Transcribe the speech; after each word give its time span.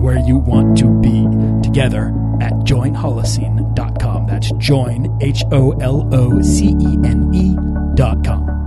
where 0.00 0.18
you 0.18 0.38
want 0.38 0.78
to 0.78 0.88
be 1.00 1.26
together 1.62 2.08
at 2.40 2.52
joinholocene.com. 2.64 4.26
That's 4.26 4.50
join, 4.52 5.18
H 5.20 5.44
O 5.52 5.72
L 5.72 6.08
O 6.12 6.40
C 6.40 6.68
E 6.80 6.98
N 7.04 7.30
E.com. 7.34 8.60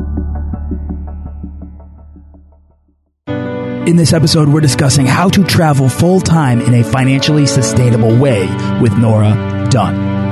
In 3.88 3.98
this 3.98 4.14
episode, 4.14 4.48
we're 4.48 4.62
discussing 4.62 5.06
how 5.06 5.28
to 5.28 5.44
travel 5.44 5.90
full 5.90 6.22
time 6.22 6.62
in 6.62 6.74
a 6.74 6.84
financially 6.86 7.46
sustainable 7.46 8.18
way 8.18 8.48
with 8.82 8.98
Nora 8.98 9.68
Dunn. 9.70 10.24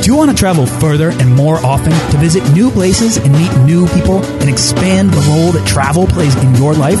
Do 0.00 0.12
you 0.12 0.16
want 0.16 0.30
to 0.30 0.36
travel 0.36 0.66
further 0.66 1.10
and 1.10 1.34
more 1.34 1.56
often 1.56 1.90
to 2.12 2.18
visit 2.18 2.48
new 2.52 2.70
places 2.70 3.16
and 3.16 3.32
meet 3.32 3.52
new 3.64 3.88
people 3.88 4.24
and 4.24 4.48
expand 4.48 5.10
the 5.10 5.20
role 5.32 5.50
that 5.50 5.66
travel 5.66 6.06
plays 6.06 6.36
in 6.36 6.54
your 6.54 6.74
life? 6.74 7.00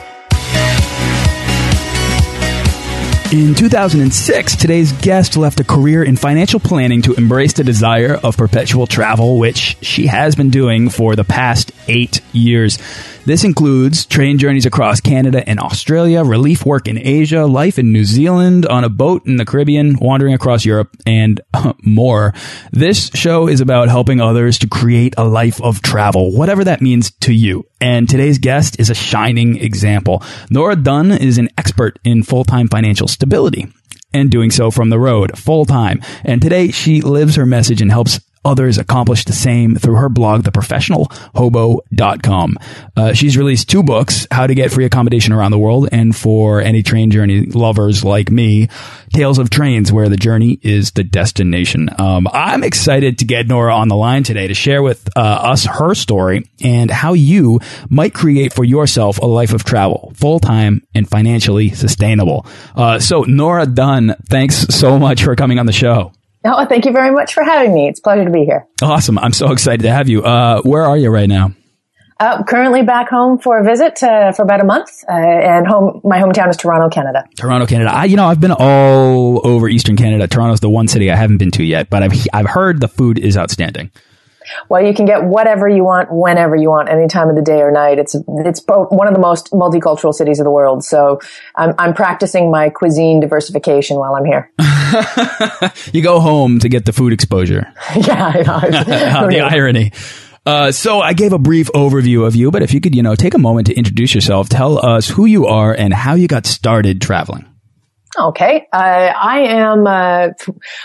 In 3.31 3.55
2006, 3.55 4.57
today's 4.57 4.91
guest 4.91 5.37
left 5.37 5.61
a 5.61 5.63
career 5.63 6.03
in 6.03 6.17
financial 6.17 6.59
planning 6.59 7.01
to 7.03 7.13
embrace 7.13 7.53
the 7.53 7.63
desire 7.63 8.15
of 8.15 8.35
perpetual 8.35 8.87
travel, 8.87 9.39
which 9.39 9.77
she 9.81 10.07
has 10.07 10.35
been 10.35 10.49
doing 10.49 10.89
for 10.89 11.15
the 11.15 11.23
past 11.23 11.71
eight 11.87 12.19
years. 12.33 12.77
This 13.23 13.43
includes 13.43 14.05
train 14.05 14.39
journeys 14.39 14.65
across 14.65 14.99
Canada 14.99 15.47
and 15.47 15.59
Australia, 15.59 16.23
relief 16.23 16.65
work 16.65 16.87
in 16.87 16.97
Asia, 16.97 17.45
life 17.45 17.77
in 17.77 17.93
New 17.93 18.03
Zealand, 18.03 18.65
on 18.65 18.83
a 18.83 18.89
boat 18.89 19.25
in 19.27 19.37
the 19.37 19.45
Caribbean, 19.45 19.95
wandering 20.01 20.33
across 20.33 20.65
Europe, 20.65 20.89
and 21.05 21.39
uh, 21.53 21.73
more. 21.83 22.33
This 22.71 23.11
show 23.13 23.47
is 23.47 23.61
about 23.61 23.89
helping 23.89 24.19
others 24.19 24.57
to 24.59 24.67
create 24.67 25.13
a 25.17 25.23
life 25.23 25.61
of 25.61 25.81
travel, 25.81 26.35
whatever 26.35 26.63
that 26.63 26.81
means 26.81 27.11
to 27.21 27.33
you. 27.33 27.65
And 27.79 28.09
today's 28.09 28.39
guest 28.39 28.79
is 28.79 28.89
a 28.89 28.95
shining 28.95 29.57
example. 29.57 30.23
Nora 30.49 30.75
Dunn 30.75 31.11
is 31.11 31.37
an 31.37 31.49
expert 31.57 31.99
in 32.03 32.23
full-time 32.23 32.67
financial 32.67 33.07
stability 33.21 33.67
and 34.13 34.31
doing 34.31 34.49
so 34.49 34.71
from 34.71 34.89
the 34.89 34.99
road 34.99 35.37
full 35.37 35.63
time. 35.63 36.01
And 36.23 36.41
today 36.41 36.71
she 36.71 37.01
lives 37.01 37.35
her 37.35 37.45
message 37.45 37.81
and 37.81 37.91
helps 37.91 38.19
others 38.43 38.77
accomplish 38.77 39.25
the 39.25 39.33
same 39.33 39.75
through 39.75 39.95
her 39.95 40.09
blog, 40.09 40.43
theprofessionalhobo.com. 40.43 42.57
Uh, 42.95 43.13
she's 43.13 43.37
released 43.37 43.69
two 43.69 43.83
books, 43.83 44.27
How 44.31 44.47
to 44.47 44.55
Get 44.55 44.71
Free 44.71 44.85
Accommodation 44.85 45.33
Around 45.33 45.51
the 45.51 45.59
World, 45.59 45.89
and 45.91 46.15
for 46.15 46.61
any 46.61 46.83
train 46.83 47.11
journey 47.11 47.45
lovers 47.45 48.03
like 48.03 48.31
me, 48.31 48.69
Tales 49.13 49.37
of 49.37 49.49
Trains, 49.49 49.91
where 49.91 50.09
the 50.09 50.17
journey 50.17 50.59
is 50.61 50.91
the 50.91 51.03
destination. 51.03 51.89
Um, 51.97 52.27
I'm 52.31 52.63
excited 52.63 53.19
to 53.19 53.25
get 53.25 53.47
Nora 53.47 53.75
on 53.75 53.87
the 53.87 53.95
line 53.95 54.23
today 54.23 54.47
to 54.47 54.53
share 54.53 54.81
with 54.81 55.07
uh, 55.15 55.19
us 55.19 55.65
her 55.65 55.93
story 55.95 56.49
and 56.63 56.89
how 56.89 57.13
you 57.13 57.59
might 57.89 58.13
create 58.13 58.53
for 58.53 58.63
yourself 58.63 59.19
a 59.19 59.25
life 59.25 59.53
of 59.53 59.63
travel, 59.63 60.13
full 60.15 60.39
time 60.39 60.81
and 60.95 61.09
financially 61.09 61.69
sustainable. 61.69 62.45
Uh, 62.75 62.99
so, 62.99 63.23
Nora 63.23 63.65
Dunn, 63.65 64.15
thanks 64.27 64.55
so 64.75 64.97
much 64.97 65.23
for 65.23 65.35
coming 65.35 65.59
on 65.59 65.65
the 65.65 65.73
show. 65.73 66.13
Oh, 66.43 66.65
thank 66.65 66.85
you 66.85 66.91
very 66.91 67.11
much 67.11 67.33
for 67.33 67.43
having 67.43 67.73
me. 67.73 67.87
It's 67.87 67.99
a 67.99 68.03
pleasure 68.03 68.25
to 68.25 68.31
be 68.31 68.45
here. 68.45 68.67
Awesome. 68.81 69.19
I'm 69.19 69.33
so 69.33 69.51
excited 69.51 69.83
to 69.83 69.91
have 69.91 70.09
you. 70.09 70.23
Uh, 70.23 70.61
where 70.63 70.83
are 70.83 70.97
you 70.97 71.09
right 71.09 71.29
now? 71.29 71.53
Uh, 72.19 72.43
currently 72.43 72.83
back 72.83 73.09
home 73.09 73.39
for 73.39 73.57
a 73.57 73.63
visit 73.63 74.01
uh, 74.03 74.31
for 74.31 74.43
about 74.43 74.61
a 74.61 74.63
month, 74.63 74.89
uh, 75.09 75.11
and 75.11 75.65
home. 75.65 76.01
My 76.03 76.19
hometown 76.19 76.49
is 76.51 76.57
Toronto, 76.57 76.87
Canada. 76.87 77.25
Toronto, 77.35 77.65
Canada. 77.65 77.91
I, 77.91 78.05
you 78.05 78.15
know, 78.15 78.27
I've 78.27 78.39
been 78.39 78.51
all 78.51 79.41
over 79.43 79.67
Eastern 79.67 79.97
Canada. 79.97 80.27
Toronto's 80.27 80.59
the 80.59 80.69
one 80.69 80.87
city 80.87 81.09
I 81.09 81.15
haven't 81.15 81.37
been 81.37 81.49
to 81.51 81.63
yet, 81.63 81.89
but 81.89 82.03
I've 82.03 82.13
I've 82.31 82.45
heard 82.45 82.79
the 82.79 82.87
food 82.87 83.17
is 83.17 83.37
outstanding. 83.37 83.89
Well, 84.69 84.83
you 84.83 84.93
can 84.93 85.05
get 85.05 85.23
whatever 85.23 85.67
you 85.67 85.83
want, 85.83 86.09
whenever 86.11 86.55
you 86.55 86.69
want, 86.69 86.89
any 86.89 87.07
time 87.07 87.29
of 87.29 87.35
the 87.35 87.41
day 87.41 87.61
or 87.61 87.71
night. 87.71 87.99
It's 87.99 88.15
it's 88.27 88.63
one 88.67 89.07
of 89.07 89.13
the 89.13 89.19
most 89.19 89.51
multicultural 89.51 90.13
cities 90.13 90.39
of 90.39 90.45
the 90.45 90.51
world. 90.51 90.83
So 90.83 91.19
I'm 91.55 91.73
I'm 91.77 91.93
practicing 91.93 92.51
my 92.51 92.69
cuisine 92.69 93.19
diversification 93.19 93.97
while 93.97 94.15
I'm 94.15 94.25
here. 94.25 94.51
you 95.93 96.01
go 96.01 96.19
home 96.19 96.59
to 96.59 96.69
get 96.69 96.85
the 96.85 96.93
food 96.93 97.13
exposure. 97.13 97.71
yeah, 97.95 98.27
I 98.27 98.69
know. 98.69 99.27
the 99.27 99.39
irony. 99.41 99.91
Uh, 100.45 100.71
so 100.71 101.01
I 101.01 101.13
gave 101.13 101.33
a 101.33 101.39
brief 101.39 101.69
overview 101.75 102.25
of 102.25 102.35
you, 102.35 102.49
but 102.49 102.63
if 102.63 102.73
you 102.73 102.81
could, 102.81 102.95
you 102.95 103.03
know, 103.03 103.13
take 103.13 103.35
a 103.35 103.37
moment 103.37 103.67
to 103.67 103.75
introduce 103.75 104.15
yourself, 104.15 104.49
tell 104.49 104.83
us 104.83 105.07
who 105.07 105.25
you 105.25 105.45
are 105.45 105.71
and 105.71 105.93
how 105.93 106.15
you 106.15 106.27
got 106.27 106.47
started 106.47 106.99
traveling. 106.99 107.45
Okay, 108.19 108.67
uh, 108.73 109.13
I 109.15 109.39
am. 109.39 109.87
Uh, 109.87 110.29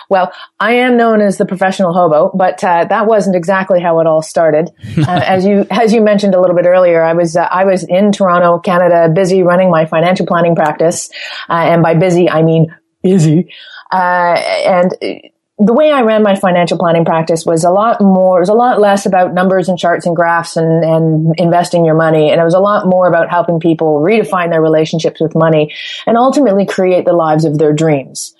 well, 0.09 0.33
I 0.61 0.75
am 0.75 0.97
known 0.97 1.21
as 1.21 1.39
the 1.39 1.47
professional 1.47 1.93
hobo, 1.93 2.31
but 2.37 2.63
uh, 2.63 2.85
that 2.85 3.07
wasn't 3.07 3.35
exactly 3.35 3.81
how 3.81 3.99
it 4.01 4.07
all 4.07 4.23
started. 4.23 4.71
Uh, 5.07 5.21
as 5.25 5.45
you 5.45 5.65
as 5.71 5.93
you 5.93 6.01
mentioned 6.01 6.35
a 6.35 6.41
little 6.41 6.57
bit 6.57 6.67
earlier, 6.67 7.03
I 7.03 7.13
was 7.13 7.37
uh, 7.37 7.43
I 7.43 7.65
was 7.65 7.85
in 7.85 8.11
Toronto, 8.13 8.59
Canada, 8.59 9.09
busy 9.15 9.43
running 9.43 9.71
my 9.71 9.87
financial 9.87 10.27
planning 10.27 10.57
practice, 10.57 11.11
uh, 11.49 11.53
and 11.53 11.83
by 11.83 11.95
busy 11.95 12.29
I 12.29 12.43
mean 12.43 12.75
busy. 13.03 13.53
and 13.93 14.93
the 15.59 15.73
way 15.73 15.91
I 15.91 16.03
ran 16.03 16.23
my 16.23 16.35
financial 16.35 16.77
planning 16.77 17.07
practice 17.07 17.47
was 17.47 17.65
a 17.65 17.71
lot 17.71 18.01
more, 18.01 18.39
it 18.39 18.43
was 18.43 18.51
a 18.51 18.55
lot 18.55 18.79
less 18.79 19.07
about 19.07 19.33
numbers 19.33 19.69
and 19.69 19.79
charts 19.79 20.05
and 20.05 20.15
graphs 20.15 20.57
and, 20.57 20.85
and 20.85 21.35
investing 21.39 21.87
your 21.87 21.95
money. 21.95 22.31
And 22.31 22.41
it 22.41 22.45
was 22.45 22.55
a 22.55 22.61
lot 22.61 22.87
more 22.87 23.09
about 23.09 23.31
helping 23.31 23.59
people 23.59 24.01
redefine 24.01 24.51
their 24.51 24.61
relationships 24.61 25.21
with 25.21 25.35
money 25.35 25.75
and 26.07 26.19
ultimately 26.19 26.67
create 26.67 27.07
the 27.07 27.15
lives 27.15 27.47
of 27.47 27.57
their 27.57 27.73
dreams. 27.73 28.35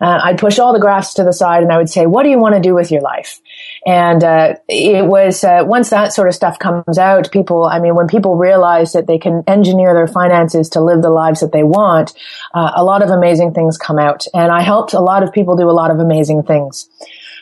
Uh, 0.00 0.18
I'd 0.22 0.38
push 0.38 0.58
all 0.58 0.72
the 0.72 0.80
graphs 0.80 1.14
to 1.14 1.24
the 1.24 1.32
side 1.32 1.62
and 1.62 1.72
I 1.72 1.76
would 1.76 1.90
say, 1.90 2.06
what 2.06 2.22
do 2.22 2.30
you 2.30 2.38
want 2.38 2.54
to 2.54 2.60
do 2.60 2.74
with 2.74 2.90
your 2.90 3.02
life? 3.02 3.40
And, 3.86 4.24
uh, 4.24 4.54
it 4.68 5.06
was, 5.06 5.44
uh, 5.44 5.62
once 5.66 5.90
that 5.90 6.12
sort 6.12 6.28
of 6.28 6.34
stuff 6.34 6.58
comes 6.58 6.98
out, 6.98 7.30
people, 7.30 7.64
I 7.64 7.80
mean, 7.80 7.94
when 7.94 8.06
people 8.06 8.36
realize 8.36 8.92
that 8.92 9.06
they 9.06 9.18
can 9.18 9.44
engineer 9.46 9.94
their 9.94 10.06
finances 10.06 10.70
to 10.70 10.80
live 10.80 11.02
the 11.02 11.10
lives 11.10 11.40
that 11.40 11.52
they 11.52 11.62
want, 11.62 12.14
uh, 12.54 12.72
a 12.74 12.84
lot 12.84 13.02
of 13.02 13.10
amazing 13.10 13.52
things 13.52 13.76
come 13.76 13.98
out. 13.98 14.26
And 14.32 14.50
I 14.50 14.62
helped 14.62 14.94
a 14.94 15.00
lot 15.00 15.22
of 15.22 15.32
people 15.32 15.56
do 15.56 15.68
a 15.68 15.72
lot 15.72 15.90
of 15.90 15.98
amazing 15.98 16.44
things. 16.44 16.88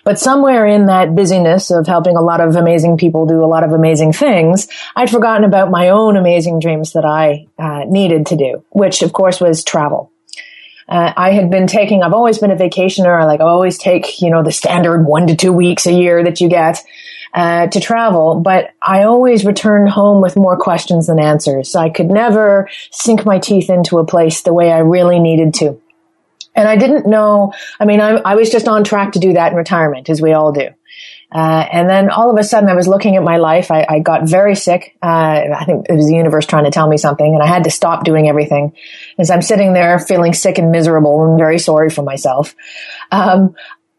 But 0.04 0.19
somewhere 0.19 0.66
in 0.66 0.86
that 0.86 1.14
busyness 1.14 1.70
of 1.70 1.86
helping 1.86 2.16
a 2.16 2.22
lot 2.22 2.41
of 2.41 2.56
amazing 2.56 2.97
people 2.97 3.26
do 3.26 3.44
a 3.44 3.47
lot 3.47 3.62
of 3.62 3.72
amazing 3.72 4.12
things, 4.12 4.66
I'd 4.97 5.10
forgotten 5.10 5.44
about 5.44 5.70
my 5.70 5.91
own 5.91 6.16
amazing 6.16 6.59
dreams 6.59 6.92
that 6.94 7.04
I 7.04 7.47
uh, 7.59 7.84
needed 7.86 8.26
to 8.26 8.36
do, 8.36 8.64
which 8.70 9.03
of 9.03 9.12
course 9.12 9.41
was 9.41 9.62
travel. 9.62 10.11
Uh, 10.88 11.12
I 11.16 11.32
had 11.32 11.50
been 11.50 11.66
taking, 11.66 12.02
I've 12.02 12.12
always 12.12 12.38
been 12.38 12.50
a 12.50 12.56
vacationer. 12.56 13.20
I 13.20 13.24
like 13.24 13.40
I 13.40 13.44
always 13.44 13.78
take, 13.78 14.20
you 14.20 14.30
know, 14.30 14.42
the 14.42 14.52
standard 14.52 15.04
one 15.04 15.26
to 15.28 15.36
two 15.36 15.52
weeks 15.52 15.86
a 15.86 15.92
year 15.92 16.22
that 16.24 16.40
you 16.40 16.48
get, 16.48 16.78
uh, 17.34 17.66
to 17.68 17.80
travel, 17.80 18.40
but 18.40 18.72
I 18.82 19.04
always 19.04 19.44
returned 19.44 19.88
home 19.88 20.20
with 20.20 20.36
more 20.36 20.56
questions 20.58 21.06
than 21.06 21.18
answers. 21.18 21.70
So 21.70 21.80
I 21.80 21.88
could 21.88 22.08
never 22.08 22.68
sink 22.90 23.24
my 23.24 23.38
teeth 23.38 23.70
into 23.70 23.98
a 23.98 24.04
place 24.04 24.42
the 24.42 24.52
way 24.52 24.70
I 24.70 24.78
really 24.78 25.18
needed 25.18 25.54
to. 25.54 25.80
And 26.54 26.68
I 26.68 26.76
didn't 26.76 27.06
know, 27.06 27.54
I 27.80 27.86
mean, 27.86 28.00
I, 28.00 28.16
I 28.16 28.34
was 28.34 28.50
just 28.50 28.68
on 28.68 28.84
track 28.84 29.12
to 29.12 29.18
do 29.18 29.32
that 29.32 29.52
in 29.52 29.56
retirement, 29.56 30.10
as 30.10 30.20
we 30.20 30.32
all 30.32 30.52
do. 30.52 30.68
Uh, 31.34 31.66
and 31.72 31.88
then 31.88 32.10
all 32.10 32.30
of 32.30 32.38
a 32.38 32.44
sudden 32.44 32.68
I 32.68 32.74
was 32.74 32.86
looking 32.86 33.16
at 33.16 33.22
my 33.22 33.38
life. 33.38 33.70
I, 33.70 33.86
I 33.88 33.98
got 34.00 34.28
very 34.28 34.54
sick. 34.54 34.96
Uh, 35.02 35.44
I 35.56 35.64
think 35.64 35.86
it 35.88 35.94
was 35.94 36.06
the 36.06 36.14
universe 36.14 36.44
trying 36.44 36.64
to 36.64 36.70
tell 36.70 36.88
me 36.88 36.98
something 36.98 37.34
and 37.34 37.42
I 37.42 37.46
had 37.46 37.64
to 37.64 37.70
stop 37.70 38.04
doing 38.04 38.28
everything. 38.28 38.74
As 39.18 39.30
I'm 39.30 39.42
sitting 39.42 39.72
there 39.72 39.98
feeling 39.98 40.34
sick 40.34 40.58
and 40.58 40.70
miserable 40.70 41.24
and 41.24 41.38
very 41.38 41.58
sorry 41.58 41.88
for 41.88 42.02
myself, 42.02 42.54
um, 43.10 43.54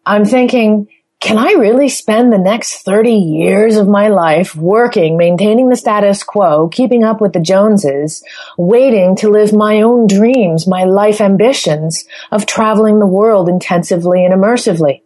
I'm 0.06 0.26
thinking, 0.26 0.90
can 1.24 1.38
I 1.38 1.54
really 1.54 1.88
spend 1.88 2.34
the 2.34 2.38
next 2.38 2.84
30 2.84 3.14
years 3.14 3.78
of 3.78 3.88
my 3.88 4.10
life 4.10 4.58
working, 4.58 5.16
maintaining 5.16 5.70
the 5.70 5.78
status 5.78 6.22
quo, 6.22 6.68
keeping 6.68 7.06
up 7.06 7.22
with 7.22 7.32
the 7.32 7.40
Joneses, 7.40 8.22
waiting 8.58 9.16
to 9.18 9.30
live 9.30 9.54
my 9.54 9.82
own 9.82 10.06
dreams, 10.06 10.68
my 10.68 10.84
life 10.84 11.22
ambitions 11.22 12.04
of 12.32 12.46
traveling 12.46 13.00
the 13.00 13.08
world 13.08 13.48
intensively 13.48 14.26
and 14.26 14.34
immersively? 14.34 15.02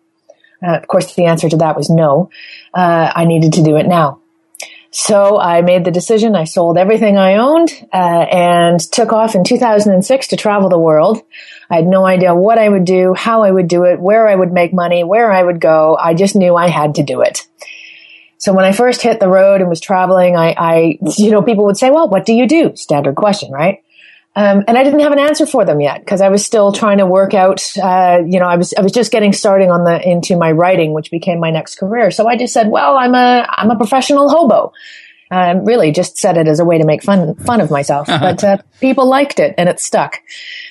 Uh, 0.66 0.78
of 0.78 0.88
course, 0.88 1.14
the 1.16 1.26
answer 1.26 1.50
to 1.50 1.58
that 1.58 1.78
was 1.78 1.90
no. 1.90 2.30
Uh, 2.74 3.12
I 3.16 3.26
needed 3.26 3.54
to 3.54 3.64
do 3.64 3.76
it 3.78 3.88
now. 3.88 4.22
So 4.90 5.40
I 5.40 5.62
made 5.62 5.86
the 5.86 5.92
decision. 5.92 6.36
I 6.36 6.46
sold 6.46 6.78
everything 6.78 7.18
I 7.18 7.36
owned 7.36 7.72
uh, 7.94 8.26
and 8.32 8.80
took 8.80 9.14
off 9.14 9.36
in 9.36 9.44
2006 9.44 10.28
to 10.28 10.36
travel 10.36 10.70
the 10.70 10.80
world. 10.80 11.22
I 11.70 11.76
had 11.76 11.86
no 11.86 12.06
idea 12.06 12.34
what 12.34 12.58
I 12.58 12.70
would 12.70 12.86
do, 12.86 13.14
how 13.14 13.44
I 13.44 13.52
would 13.52 13.68
do 13.68 13.84
it, 13.84 14.00
where 14.00 14.28
I 14.28 14.36
would 14.36 14.52
make 14.52 14.74
money, 14.74 15.04
where 15.04 15.32
I 15.32 15.44
would 15.44 15.60
go. 15.60 15.98
I 16.00 16.14
just 16.14 16.36
knew 16.36 16.56
I 16.56 16.70
had 16.70 16.96
to 16.96 17.04
do 17.04 17.22
it. 17.22 17.46
So 18.40 18.54
when 18.54 18.66
I 18.66 18.72
first 18.72 19.02
hit 19.02 19.20
the 19.20 19.30
road 19.30 19.62
and 19.62 19.70
was 19.70 19.82
traveling, 19.82 20.36
I, 20.36 20.56
I 20.58 21.00
you 21.18 21.32
know, 21.32 21.42
people 21.42 21.66
would 21.66 21.78
say, 21.78 21.90
well, 21.90 22.08
what 22.08 22.26
do 22.26 22.34
you 22.34 22.48
do? 22.48 22.76
Standard 22.76 23.16
question, 23.16 23.52
right? 23.52 23.84
Um, 24.38 24.64
and 24.68 24.78
I 24.78 24.84
didn't 24.84 25.00
have 25.00 25.12
an 25.12 25.18
answer 25.18 25.48
for 25.48 25.66
them 25.66 25.82
yet 25.82 26.00
because 26.00 26.22
I 26.22 26.30
was 26.30 26.46
still 26.46 26.72
trying 26.72 27.00
to 27.00 27.08
work 27.08 27.34
out. 27.34 27.76
Uh, 27.76 28.20
you 28.24 28.40
know, 28.40 28.46
I 28.46 28.56
was 28.56 28.72
I 28.78 28.82
was 28.82 28.92
just 28.92 29.12
getting 29.12 29.34
starting 29.34 29.72
on 29.72 29.84
the 29.84 30.00
into 30.08 30.38
my 30.38 30.52
writing, 30.52 30.94
which 30.94 31.10
became 31.10 31.40
my 31.40 31.50
next 31.50 31.80
career. 31.80 32.12
So 32.12 32.28
I 32.28 32.38
just 32.38 32.54
said, 32.54 32.70
"Well, 32.70 32.98
I'm 32.98 33.16
a 33.16 33.48
I'm 33.50 33.72
a 33.72 33.76
professional 33.76 34.30
hobo." 34.30 34.74
Um, 35.32 35.66
really, 35.66 35.92
just 35.92 36.20
said 36.20 36.38
it 36.38 36.48
as 36.48 36.60
a 36.60 36.66
way 36.66 36.78
to 36.78 36.86
make 36.86 37.02
fun 37.02 37.34
fun 37.34 37.62
of 37.62 37.72
myself. 37.72 38.06
but 38.08 38.44
uh, 38.44 38.58
people 38.80 39.10
liked 39.10 39.40
it, 39.40 39.56
and 39.58 39.68
it 39.68 39.80
stuck. 39.80 40.22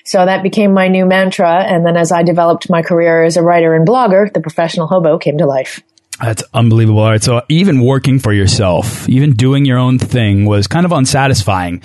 So 0.04 0.24
that 0.24 0.44
became 0.44 0.72
my 0.72 0.86
new 0.86 1.04
mantra. 1.04 1.64
And 1.64 1.84
then, 1.84 1.96
as 1.96 2.12
I 2.12 2.22
developed 2.22 2.70
my 2.70 2.82
career 2.82 3.24
as 3.24 3.36
a 3.36 3.42
writer 3.42 3.74
and 3.74 3.84
blogger, 3.84 4.32
the 4.32 4.40
professional 4.40 4.86
hobo 4.86 5.18
came 5.18 5.38
to 5.38 5.46
life. 5.46 5.82
That's 6.20 6.42
unbelievable. 6.54 7.00
All 7.00 7.10
right. 7.10 7.22
So 7.22 7.42
even 7.48 7.82
working 7.82 8.18
for 8.18 8.32
yourself, 8.32 9.08
even 9.08 9.32
doing 9.32 9.66
your 9.66 9.78
own 9.78 9.98
thing 9.98 10.46
was 10.46 10.66
kind 10.66 10.86
of 10.86 10.92
unsatisfying. 10.92 11.82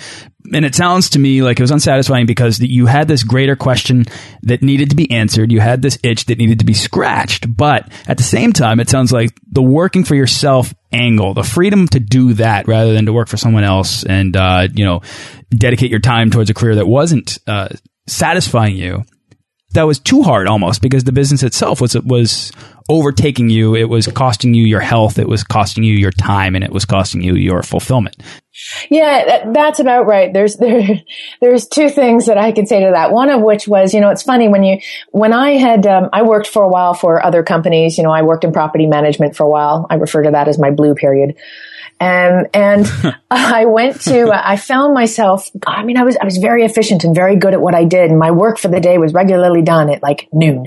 And 0.54 0.64
it 0.64 0.74
sounds 0.74 1.10
to 1.10 1.18
me 1.18 1.42
like 1.42 1.58
it 1.58 1.62
was 1.62 1.70
unsatisfying 1.70 2.26
because 2.26 2.60
you 2.60 2.86
had 2.86 3.08
this 3.08 3.22
greater 3.22 3.56
question 3.56 4.04
that 4.42 4.62
needed 4.62 4.90
to 4.90 4.96
be 4.96 5.10
answered. 5.10 5.50
You 5.50 5.60
had 5.60 5.82
this 5.82 5.98
itch 6.02 6.26
that 6.26 6.38
needed 6.38 6.58
to 6.58 6.64
be 6.64 6.74
scratched. 6.74 7.54
But 7.56 7.90
at 8.06 8.18
the 8.18 8.22
same 8.22 8.52
time, 8.52 8.80
it 8.80 8.90
sounds 8.90 9.12
like 9.12 9.30
the 9.50 9.62
working 9.62 10.04
for 10.04 10.14
yourself 10.14 10.74
angle, 10.92 11.34
the 11.34 11.42
freedom 11.42 11.88
to 11.88 12.00
do 12.00 12.34
that 12.34 12.68
rather 12.68 12.92
than 12.92 13.06
to 13.06 13.12
work 13.12 13.28
for 13.28 13.36
someone 13.36 13.64
else 13.64 14.04
and, 14.04 14.36
uh, 14.36 14.68
you 14.74 14.84
know, 14.84 15.00
dedicate 15.50 15.90
your 15.90 16.00
time 16.00 16.30
towards 16.30 16.50
a 16.50 16.54
career 16.54 16.74
that 16.76 16.86
wasn't, 16.86 17.38
uh, 17.46 17.68
satisfying 18.06 18.76
you 18.76 19.04
that 19.74 19.84
was 19.84 19.98
too 19.98 20.22
hard 20.22 20.46
almost 20.46 20.82
because 20.82 21.04
the 21.04 21.12
business 21.12 21.42
itself 21.42 21.80
was 21.80 21.94
was 22.00 22.52
overtaking 22.88 23.48
you. 23.48 23.74
It 23.74 23.88
was 23.88 24.06
costing 24.08 24.54
you 24.54 24.64
your 24.64 24.80
health. 24.80 25.18
It 25.18 25.28
was 25.28 25.44
costing 25.44 25.84
you 25.84 25.94
your 25.94 26.10
time, 26.10 26.54
and 26.54 26.64
it 26.64 26.72
was 26.72 26.84
costing 26.84 27.22
you 27.22 27.34
your 27.34 27.62
fulfillment. 27.62 28.16
Yeah, 28.90 29.24
that, 29.24 29.54
that's 29.54 29.80
about 29.80 30.06
right. 30.06 30.32
There's 30.32 30.56
there 30.62 31.02
there's 31.40 31.66
two 31.66 31.88
things 31.88 32.26
that 32.26 32.38
I 32.38 32.52
can 32.52 32.66
say 32.66 32.84
to 32.84 32.90
that. 32.92 33.12
One 33.12 33.30
of 33.30 33.40
which 33.40 33.66
was, 33.66 33.94
you 33.94 34.00
know, 34.00 34.10
it's 34.10 34.22
funny 34.22 34.48
when 34.48 34.62
you 34.62 34.78
when 35.10 35.32
I 35.32 35.52
had 35.52 35.86
um, 35.86 36.10
I 36.12 36.22
worked 36.22 36.46
for 36.46 36.62
a 36.62 36.68
while 36.68 36.94
for 36.94 37.24
other 37.24 37.42
companies. 37.42 37.96
You 37.96 38.04
know, 38.04 38.10
I 38.10 38.22
worked 38.22 38.44
in 38.44 38.52
property 38.52 38.86
management 38.86 39.36
for 39.36 39.44
a 39.44 39.48
while. 39.48 39.86
I 39.90 39.94
refer 39.94 40.22
to 40.22 40.30
that 40.30 40.48
as 40.48 40.58
my 40.58 40.70
blue 40.70 40.94
period. 40.94 41.36
Um, 42.02 42.46
and 42.52 42.90
I 43.30 43.66
went 43.66 44.00
to, 44.02 44.30
uh, 44.30 44.42
I 44.44 44.56
found 44.56 44.92
myself, 44.92 45.48
I 45.64 45.84
mean, 45.84 45.96
I 45.96 46.02
was, 46.02 46.16
I 46.16 46.24
was 46.24 46.38
very 46.38 46.64
efficient 46.64 47.04
and 47.04 47.14
very 47.14 47.36
good 47.36 47.54
at 47.54 47.60
what 47.60 47.76
I 47.76 47.84
did. 47.84 48.10
And 48.10 48.18
my 48.18 48.32
work 48.32 48.58
for 48.58 48.66
the 48.66 48.80
day 48.80 48.98
was 48.98 49.12
regularly 49.12 49.62
done 49.62 49.88
at 49.88 50.02
like 50.02 50.28
noon. 50.32 50.66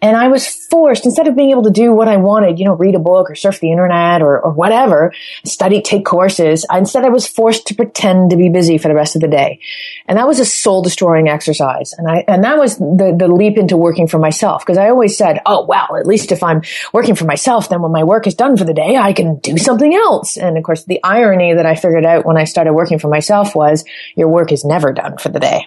And 0.00 0.16
I 0.16 0.28
was 0.28 0.46
forced, 0.46 1.06
instead 1.06 1.26
of 1.26 1.34
being 1.34 1.50
able 1.50 1.64
to 1.64 1.70
do 1.70 1.92
what 1.92 2.06
I 2.06 2.18
wanted, 2.18 2.60
you 2.60 2.64
know, 2.64 2.74
read 2.74 2.94
a 2.94 3.00
book 3.00 3.30
or 3.30 3.34
surf 3.34 3.58
the 3.58 3.72
internet 3.72 4.22
or, 4.22 4.38
or 4.40 4.52
whatever, 4.52 5.12
study, 5.44 5.82
take 5.82 6.04
courses, 6.04 6.64
I, 6.70 6.78
instead 6.78 7.04
I 7.04 7.08
was 7.08 7.26
forced 7.26 7.66
to 7.66 7.74
pretend 7.74 8.30
to 8.30 8.36
be 8.36 8.48
busy 8.48 8.78
for 8.78 8.86
the 8.86 8.94
rest 8.94 9.16
of 9.16 9.22
the 9.22 9.28
day. 9.28 9.58
And 10.06 10.16
that 10.16 10.28
was 10.28 10.38
a 10.38 10.44
soul 10.44 10.82
destroying 10.82 11.28
exercise. 11.28 11.92
And 11.94 12.08
I, 12.08 12.24
and 12.28 12.44
that 12.44 12.58
was 12.58 12.78
the, 12.78 13.14
the 13.18 13.26
leap 13.26 13.58
into 13.58 13.76
working 13.76 14.06
for 14.06 14.18
myself. 14.18 14.64
Cause 14.64 14.78
I 14.78 14.88
always 14.88 15.16
said, 15.16 15.40
oh, 15.46 15.66
well, 15.66 15.96
at 15.96 16.06
least 16.06 16.30
if 16.30 16.44
I'm 16.44 16.62
working 16.92 17.16
for 17.16 17.24
myself, 17.24 17.68
then 17.68 17.82
when 17.82 17.92
my 17.92 18.04
work 18.04 18.28
is 18.28 18.36
done 18.36 18.56
for 18.56 18.64
the 18.64 18.74
day, 18.74 18.96
I 18.96 19.12
can 19.12 19.38
do 19.38 19.58
something 19.58 19.92
else. 19.94 20.36
And 20.36 20.47
of 20.56 20.64
course, 20.64 20.84
the 20.84 21.00
irony 21.02 21.54
that 21.54 21.66
I 21.66 21.74
figured 21.74 22.06
out 22.06 22.24
when 22.24 22.36
I 22.36 22.44
started 22.44 22.72
working 22.72 22.98
for 22.98 23.08
myself 23.08 23.54
was 23.54 23.84
your 24.16 24.28
work 24.28 24.52
is 24.52 24.64
never 24.64 24.92
done 24.92 25.18
for 25.18 25.28
the 25.28 25.40
day. 25.40 25.66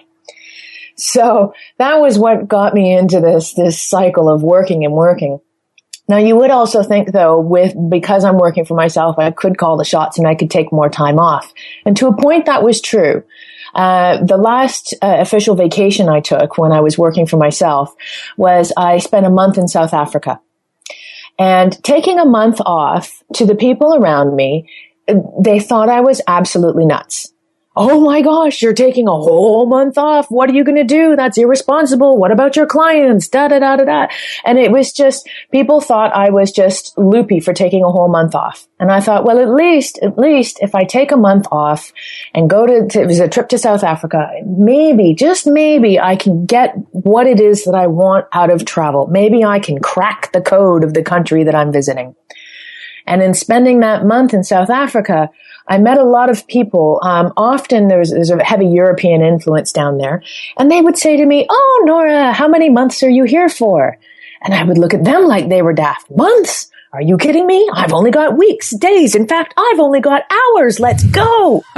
So 0.96 1.54
that 1.78 1.96
was 1.96 2.18
what 2.18 2.48
got 2.48 2.74
me 2.74 2.94
into 2.94 3.20
this, 3.20 3.54
this 3.54 3.80
cycle 3.80 4.28
of 4.28 4.42
working 4.42 4.84
and 4.84 4.94
working. 4.94 5.40
Now 6.08 6.18
you 6.18 6.36
would 6.36 6.50
also 6.50 6.82
think 6.82 7.12
though, 7.12 7.40
with, 7.40 7.74
because 7.88 8.24
I'm 8.24 8.36
working 8.36 8.64
for 8.64 8.74
myself, 8.74 9.18
I 9.18 9.30
could 9.30 9.56
call 9.56 9.76
the 9.76 9.84
shots 9.84 10.18
and 10.18 10.26
I 10.26 10.34
could 10.34 10.50
take 10.50 10.72
more 10.72 10.88
time 10.88 11.18
off. 11.18 11.52
And 11.86 11.96
to 11.96 12.08
a 12.08 12.16
point 12.16 12.46
that 12.46 12.62
was 12.62 12.80
true. 12.80 13.24
Uh, 13.74 14.22
the 14.22 14.36
last 14.36 14.94
uh, 15.00 15.16
official 15.20 15.54
vacation 15.54 16.08
I 16.08 16.20
took 16.20 16.58
when 16.58 16.72
I 16.72 16.80
was 16.80 16.98
working 16.98 17.26
for 17.26 17.38
myself 17.38 17.94
was 18.36 18.70
I 18.76 18.98
spent 18.98 19.24
a 19.24 19.30
month 19.30 19.56
in 19.56 19.66
South 19.66 19.94
Africa. 19.94 20.40
And 21.38 21.82
taking 21.82 22.18
a 22.18 22.24
month 22.24 22.60
off 22.64 23.22
to 23.34 23.46
the 23.46 23.54
people 23.54 23.94
around 23.94 24.36
me, 24.36 24.68
they 25.40 25.58
thought 25.58 25.88
I 25.88 26.00
was 26.00 26.20
absolutely 26.26 26.86
nuts. 26.86 27.32
Oh 27.74 28.00
my 28.02 28.20
gosh, 28.20 28.60
you're 28.60 28.74
taking 28.74 29.08
a 29.08 29.12
whole 29.12 29.64
month 29.66 29.96
off. 29.96 30.30
What 30.30 30.50
are 30.50 30.52
you 30.52 30.62
going 30.62 30.76
to 30.76 30.84
do? 30.84 31.16
That's 31.16 31.38
irresponsible. 31.38 32.18
What 32.18 32.30
about 32.30 32.54
your 32.54 32.66
clients? 32.66 33.28
Da 33.28 33.48
da 33.48 33.60
da 33.60 33.76
da 33.76 33.84
da. 33.84 34.06
And 34.44 34.58
it 34.58 34.70
was 34.70 34.92
just, 34.92 35.26
people 35.50 35.80
thought 35.80 36.12
I 36.14 36.28
was 36.28 36.52
just 36.52 36.96
loopy 36.98 37.40
for 37.40 37.54
taking 37.54 37.82
a 37.82 37.90
whole 37.90 38.08
month 38.08 38.34
off. 38.34 38.68
And 38.78 38.92
I 38.92 39.00
thought, 39.00 39.24
well, 39.24 39.38
at 39.38 39.48
least, 39.48 39.98
at 40.02 40.18
least 40.18 40.58
if 40.60 40.74
I 40.74 40.84
take 40.84 41.12
a 41.12 41.16
month 41.16 41.46
off 41.50 41.94
and 42.34 42.50
go 42.50 42.66
to, 42.66 42.88
to 42.88 43.00
it 43.00 43.06
was 43.06 43.20
a 43.20 43.28
trip 43.28 43.48
to 43.48 43.58
South 43.58 43.84
Africa, 43.84 44.28
maybe, 44.44 45.14
just 45.14 45.46
maybe 45.46 45.98
I 45.98 46.16
can 46.16 46.44
get 46.44 46.74
what 46.90 47.26
it 47.26 47.40
is 47.40 47.64
that 47.64 47.74
I 47.74 47.86
want 47.86 48.26
out 48.34 48.50
of 48.50 48.66
travel. 48.66 49.06
Maybe 49.06 49.44
I 49.44 49.60
can 49.60 49.80
crack 49.80 50.30
the 50.32 50.42
code 50.42 50.84
of 50.84 50.92
the 50.92 51.02
country 51.02 51.44
that 51.44 51.54
I'm 51.54 51.72
visiting. 51.72 52.14
And 53.12 53.22
in 53.22 53.34
spending 53.34 53.80
that 53.80 54.06
month 54.06 54.32
in 54.32 54.42
South 54.42 54.70
Africa, 54.70 55.28
I 55.68 55.76
met 55.76 55.98
a 55.98 56.02
lot 56.02 56.30
of 56.30 56.46
people. 56.46 56.98
Um, 57.02 57.30
often 57.36 57.88
there's, 57.88 58.10
there's 58.10 58.30
a 58.30 58.42
heavy 58.42 58.68
European 58.68 59.20
influence 59.20 59.70
down 59.70 59.98
there, 59.98 60.22
and 60.56 60.70
they 60.70 60.80
would 60.80 60.96
say 60.96 61.18
to 61.18 61.26
me, 61.26 61.46
"Oh, 61.50 61.82
Nora, 61.84 62.32
how 62.32 62.48
many 62.48 62.70
months 62.70 63.02
are 63.02 63.10
you 63.10 63.24
here 63.24 63.50
for?" 63.50 63.98
And 64.40 64.54
I 64.54 64.64
would 64.64 64.78
look 64.78 64.94
at 64.94 65.04
them 65.04 65.26
like 65.26 65.50
they 65.50 65.60
were 65.60 65.74
daft. 65.74 66.10
Months? 66.10 66.70
Are 66.94 67.02
you 67.02 67.18
kidding 67.18 67.46
me? 67.46 67.68
I've 67.74 67.92
only 67.92 68.10
got 68.10 68.38
weeks, 68.38 68.70
days. 68.70 69.14
In 69.14 69.28
fact, 69.28 69.52
I've 69.58 69.78
only 69.78 70.00
got 70.00 70.22
hours. 70.30 70.80
Let's 70.80 71.04
go. 71.04 71.64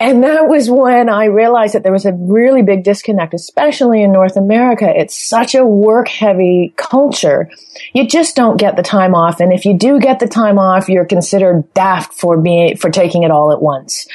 And 0.00 0.22
that 0.22 0.46
was 0.46 0.70
when 0.70 1.08
I 1.08 1.24
realized 1.24 1.74
that 1.74 1.82
there 1.82 1.92
was 1.92 2.06
a 2.06 2.12
really 2.12 2.62
big 2.62 2.84
disconnect, 2.84 3.34
especially 3.34 4.02
in 4.02 4.12
North 4.12 4.36
America. 4.36 4.88
It's 4.88 5.28
such 5.28 5.56
a 5.56 5.66
work 5.66 6.06
heavy 6.06 6.72
culture. 6.76 7.50
You 7.94 8.06
just 8.06 8.36
don't 8.36 8.58
get 8.58 8.76
the 8.76 8.84
time 8.84 9.16
off. 9.16 9.40
And 9.40 9.52
if 9.52 9.64
you 9.64 9.76
do 9.76 9.98
get 9.98 10.20
the 10.20 10.28
time 10.28 10.56
off, 10.56 10.88
you're 10.88 11.04
considered 11.04 11.72
daft 11.74 12.14
for 12.14 12.40
being, 12.40 12.76
for 12.76 12.90
taking 12.90 13.24
it 13.24 13.32
all 13.32 13.52
at 13.52 13.60
once. 13.60 14.06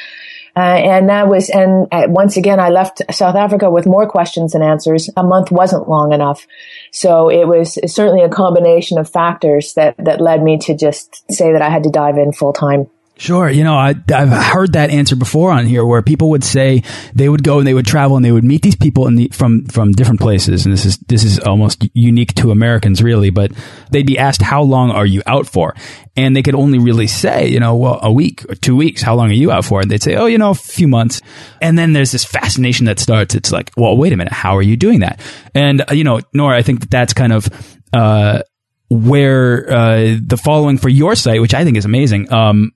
Uh, 0.56 0.60
and 0.60 1.08
that 1.08 1.28
was, 1.28 1.50
and 1.50 1.88
uh, 1.90 2.04
once 2.06 2.36
again, 2.36 2.60
I 2.60 2.68
left 2.68 3.02
South 3.12 3.34
Africa 3.34 3.68
with 3.68 3.86
more 3.86 4.08
questions 4.08 4.52
than 4.52 4.62
answers. 4.62 5.10
A 5.16 5.22
month 5.22 5.50
wasn't 5.50 5.88
long 5.88 6.12
enough. 6.12 6.46
So 6.92 7.28
it 7.28 7.46
was 7.46 7.76
certainly 7.92 8.22
a 8.22 8.28
combination 8.28 8.96
of 8.96 9.10
factors 9.10 9.74
that, 9.74 9.96
that 9.98 10.20
led 10.20 10.42
me 10.42 10.58
to 10.58 10.76
just 10.76 11.30
say 11.30 11.52
that 11.52 11.60
I 11.60 11.68
had 11.68 11.82
to 11.82 11.90
dive 11.90 12.16
in 12.16 12.32
full 12.32 12.52
time. 12.52 12.88
Sure. 13.16 13.48
You 13.48 13.62
know, 13.62 13.76
I, 13.76 13.94
have 14.08 14.30
heard 14.30 14.72
that 14.72 14.90
answer 14.90 15.14
before 15.14 15.52
on 15.52 15.66
here 15.66 15.86
where 15.86 16.02
people 16.02 16.30
would 16.30 16.42
say 16.42 16.82
they 17.14 17.28
would 17.28 17.44
go 17.44 17.58
and 17.58 17.66
they 17.66 17.72
would 17.72 17.86
travel 17.86 18.16
and 18.16 18.24
they 18.24 18.32
would 18.32 18.42
meet 18.42 18.62
these 18.62 18.74
people 18.74 19.06
in 19.06 19.14
the, 19.14 19.28
from, 19.32 19.66
from 19.66 19.92
different 19.92 20.20
places. 20.20 20.66
And 20.66 20.72
this 20.72 20.84
is, 20.84 20.98
this 20.98 21.22
is 21.22 21.38
almost 21.38 21.88
unique 21.94 22.34
to 22.34 22.50
Americans 22.50 23.04
really, 23.04 23.30
but 23.30 23.52
they'd 23.90 24.06
be 24.06 24.18
asked, 24.18 24.42
how 24.42 24.62
long 24.62 24.90
are 24.90 25.06
you 25.06 25.22
out 25.28 25.46
for? 25.46 25.76
And 26.16 26.34
they 26.34 26.42
could 26.42 26.56
only 26.56 26.80
really 26.80 27.06
say, 27.06 27.46
you 27.46 27.60
know, 27.60 27.76
well, 27.76 28.00
a 28.02 28.12
week 28.12 28.44
or 28.48 28.56
two 28.56 28.74
weeks. 28.74 29.00
How 29.00 29.14
long 29.14 29.30
are 29.30 29.34
you 29.34 29.52
out 29.52 29.64
for? 29.64 29.80
And 29.80 29.88
they'd 29.88 30.02
say, 30.02 30.16
oh, 30.16 30.26
you 30.26 30.38
know, 30.38 30.50
a 30.50 30.54
few 30.54 30.88
months. 30.88 31.22
And 31.62 31.78
then 31.78 31.92
there's 31.92 32.10
this 32.10 32.24
fascination 32.24 32.86
that 32.86 32.98
starts. 32.98 33.36
It's 33.36 33.52
like, 33.52 33.70
well, 33.76 33.96
wait 33.96 34.12
a 34.12 34.16
minute. 34.16 34.32
How 34.32 34.56
are 34.56 34.62
you 34.62 34.76
doing 34.76 35.00
that? 35.00 35.20
And, 35.54 35.82
uh, 35.82 35.94
you 35.94 36.02
know, 36.02 36.20
Nora, 36.32 36.56
I 36.56 36.62
think 36.62 36.80
that 36.80 36.90
that's 36.90 37.14
kind 37.14 37.32
of, 37.32 37.48
uh, 37.92 38.42
where 38.90 39.70
uh, 39.70 40.16
the 40.20 40.36
following 40.36 40.78
for 40.78 40.88
your 40.88 41.14
site, 41.14 41.40
which 41.40 41.54
I 41.54 41.64
think 41.64 41.76
is 41.76 41.84
amazing, 41.84 42.32
um, 42.32 42.72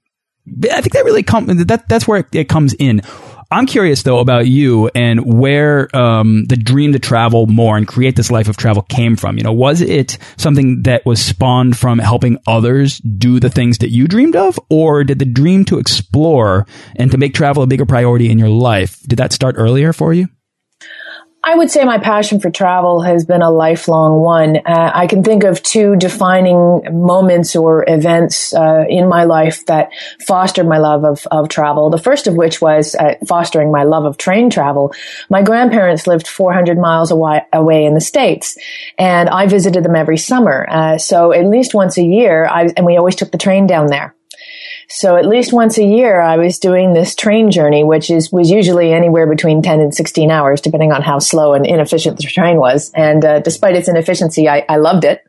I 0.71 0.81
think 0.81 0.93
that 0.93 1.05
really 1.05 1.23
comes 1.23 1.65
that 1.67 1.89
that's 1.89 2.07
where 2.07 2.27
it 2.33 2.49
comes 2.49 2.75
in. 2.75 3.03
I'm 3.51 3.67
curious 3.67 4.03
though 4.03 4.19
about 4.19 4.47
you 4.47 4.91
and 4.95 5.41
where 5.41 5.95
um, 5.97 6.45
the 6.45 6.57
dream 6.57 6.93
to 6.93 6.99
travel 6.99 7.47
more 7.47 7.79
and 7.79 7.89
create 7.89 8.15
this 8.15 8.31
life 8.31 8.49
of 8.49 8.59
travel 8.59 8.83
came 8.83 9.17
from. 9.17 9.39
You 9.39 9.45
know, 9.45 9.53
was 9.53 9.81
it 9.81 10.19
something 10.37 10.83
that 10.83 11.07
was 11.07 11.25
spawned 11.25 11.77
from 11.77 11.99
helping 11.99 12.39
others 12.47 12.99
do 12.99 13.41
the 13.41 13.49
things 13.49 13.79
that 13.79 13.91
you 13.91 14.07
dreamed 14.07 14.37
of, 14.37 14.61
or 14.69 15.03
did 15.03 15.19
the 15.19 15.25
dream 15.25 15.65
to 15.67 15.79
explore 15.79 16.67
and 16.97 17.11
to 17.11 17.19
make 17.19 17.33
travel 17.33 17.63
a 17.63 17.67
bigger 17.67 17.87
priority 17.87 18.31
in 18.31 18.39
your 18.39 18.51
life 18.51 19.01
did 19.07 19.19
that 19.19 19.33
start 19.33 19.55
earlier 19.59 19.95
for 19.95 20.13
you? 20.13 20.29
I 21.49 21.55
would 21.55 21.71
say 21.71 21.83
my 21.83 21.97
passion 21.97 22.41
for 22.41 22.51
travel 22.51 23.01
has 23.01 23.25
been 23.25 23.41
a 23.41 23.51
lifelong 23.51 24.21
one. 24.21 24.59
Uh, 24.67 24.93
I 24.95 25.07
can 25.07 25.23
think 25.23 25.45
of 25.45 25.63
two 25.63 25.97
defining 25.97 26.83
moments 26.93 27.57
or 27.57 27.87
events 27.89 28.53
uh, 28.53 28.85
in 28.87 29.09
my 29.09 29.25
life 29.25 29.65
that 29.65 29.89
fostered 30.21 30.69
my 30.69 30.77
love 30.77 31.07
of, 31.07 31.27
of 31.31 31.49
travel. 31.49 31.89
The 31.89 31.97
first 31.97 32.27
of 32.27 32.35
which 32.35 32.61
was 32.61 32.95
uh, 32.95 33.15
fostering 33.27 33.73
my 33.73 33.85
love 33.85 34.05
of 34.05 34.19
train 34.19 34.51
travel. 34.51 34.93
My 35.31 35.41
grandparents 35.41 36.07
lived 36.07 36.29
400 36.29 36.77
miles 36.77 37.11
away, 37.11 37.41
away 37.51 37.87
in 37.87 37.95
the 37.95 38.03
States, 38.03 38.59
and 38.99 39.31
I 39.31 39.47
visited 39.47 39.85
them 39.85 39.97
every 39.97 40.19
summer. 40.19 40.67
Uh, 40.69 40.99
so 40.99 41.33
at 41.33 41.47
least 41.47 41.73
once 41.73 41.97
a 41.97 42.05
year, 42.05 42.45
I, 42.45 42.69
and 42.77 42.85
we 42.85 42.99
always 42.99 43.17
took 43.17 43.33
the 43.33 43.39
train 43.39 43.67
down 43.67 43.87
there. 43.87 44.15
So 44.91 45.17
at 45.17 45.27
least 45.27 45.53
once 45.53 45.77
a 45.77 45.85
year, 45.85 46.19
I 46.19 46.39
was 46.39 46.59
doing 46.59 46.95
this 46.95 47.15
train 47.15 47.51
journey, 47.51 47.85
which 47.85 48.11
is 48.11 48.33
was 48.33 48.51
usually 48.51 48.95
anywhere 48.95 49.27
between 49.27 49.61
ten 49.61 49.81
and 49.81 49.95
sixteen 49.95 50.31
hours, 50.31 50.63
depending 50.63 50.93
on 50.93 51.03
how 51.03 51.19
slow 51.19 51.53
and 51.53 51.67
inefficient 51.67 52.17
the 52.17 52.23
train 52.23 52.57
was. 52.57 52.91
And 52.95 53.23
uh, 53.23 53.41
despite 53.41 53.77
its 53.77 53.89
inefficiency, 53.89 54.49
I, 54.49 54.65
I, 54.67 54.77
loved 54.77 55.05
it. 55.05 55.23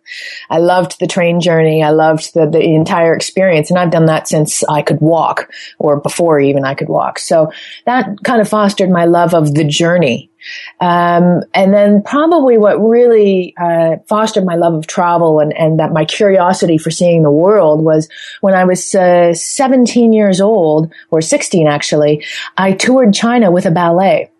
I 0.49 0.59
loved 0.59 0.97
the 1.01 1.07
train 1.07 1.41
journey. 1.41 1.83
I 1.83 1.89
loved 1.89 2.33
the, 2.33 2.47
the 2.47 2.61
entire 2.61 3.13
experience, 3.13 3.69
and 3.69 3.77
I've 3.77 3.91
done 3.91 4.05
that 4.05 4.29
since 4.29 4.63
I 4.63 4.81
could 4.81 5.01
walk, 5.01 5.51
or 5.77 5.99
before 5.99 6.39
even 6.39 6.63
I 6.63 6.73
could 6.73 6.87
walk. 6.87 7.19
So 7.19 7.51
that 7.85 8.23
kind 8.23 8.39
of 8.39 8.47
fostered 8.47 8.89
my 8.89 9.05
love 9.05 9.33
of 9.33 9.55
the 9.55 9.65
journey 9.65 10.29
um, 10.79 11.41
and 11.53 11.73
then 11.73 12.01
probably 12.03 12.57
what 12.57 12.77
really 12.77 13.53
uh, 13.61 13.97
fostered 14.07 14.45
my 14.45 14.55
love 14.55 14.73
of 14.73 14.87
travel 14.87 15.39
and, 15.39 15.53
and 15.53 15.79
that 15.79 15.91
my 15.91 16.05
curiosity 16.05 16.77
for 16.77 16.91
seeing 16.91 17.21
the 17.21 17.31
world 17.31 17.83
was 17.83 18.07
when 18.41 18.53
I 18.53 18.63
was 18.63 18.95
uh, 18.95 19.33
17 19.33 20.13
years 20.13 20.39
old, 20.39 20.91
or 21.11 21.21
16 21.21 21.67
actually, 21.67 22.23
I 22.57 22.73
toured 22.73 23.13
China 23.13 23.51
with 23.51 23.65
a 23.65 23.71
ballet. 23.71 24.31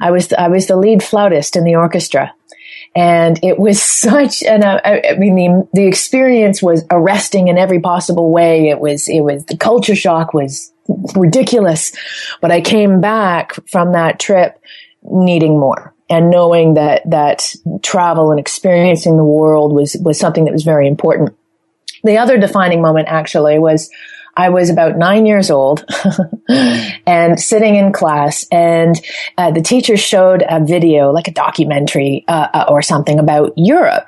I 0.00 0.10
was 0.10 0.32
I 0.32 0.48
was 0.48 0.66
the 0.66 0.76
lead 0.76 1.02
flautist 1.02 1.56
in 1.56 1.64
the 1.64 1.76
orchestra, 1.76 2.34
and 2.94 3.42
it 3.42 3.58
was 3.58 3.82
such 4.00 4.42
an 4.42 4.62
uh, 4.62 4.80
I 4.84 5.16
mean 5.16 5.34
the 5.34 5.68
the 5.72 5.86
experience 5.86 6.62
was 6.62 6.84
arresting 6.90 7.48
in 7.48 7.58
every 7.58 7.80
possible 7.80 8.30
way. 8.30 8.68
It 8.68 8.80
was 8.80 9.08
it 9.08 9.20
was 9.20 9.44
the 9.46 9.56
culture 9.56 9.96
shock 9.96 10.34
was 10.34 10.72
ridiculous, 11.16 11.92
but 12.40 12.52
I 12.52 12.60
came 12.60 13.00
back 13.00 13.54
from 13.68 13.92
that 13.92 14.20
trip 14.20 14.60
needing 15.10 15.58
more 15.58 15.94
and 16.08 16.30
knowing 16.30 16.74
that 16.74 17.02
that 17.10 17.54
travel 17.82 18.30
and 18.30 18.38
experiencing 18.40 19.16
the 19.16 19.24
world 19.24 19.72
was 19.72 19.96
was 20.00 20.18
something 20.18 20.44
that 20.44 20.52
was 20.52 20.62
very 20.62 20.86
important. 20.86 21.36
The 22.04 22.18
other 22.18 22.38
defining 22.38 22.82
moment 22.82 23.08
actually 23.08 23.58
was 23.58 23.90
I 24.36 24.50
was 24.50 24.68
about 24.68 24.98
nine 24.98 25.24
years 25.26 25.50
old 25.50 25.84
and 27.06 27.40
sitting 27.40 27.74
in 27.76 27.92
class 27.92 28.46
and 28.52 28.94
uh, 29.38 29.50
the 29.50 29.62
teacher 29.62 29.96
showed 29.96 30.44
a 30.46 30.62
video, 30.62 31.10
like 31.10 31.26
a 31.26 31.32
documentary 31.32 32.24
uh, 32.28 32.48
uh 32.52 32.64
or 32.68 32.82
something 32.82 33.18
about 33.18 33.54
Europe. 33.56 34.06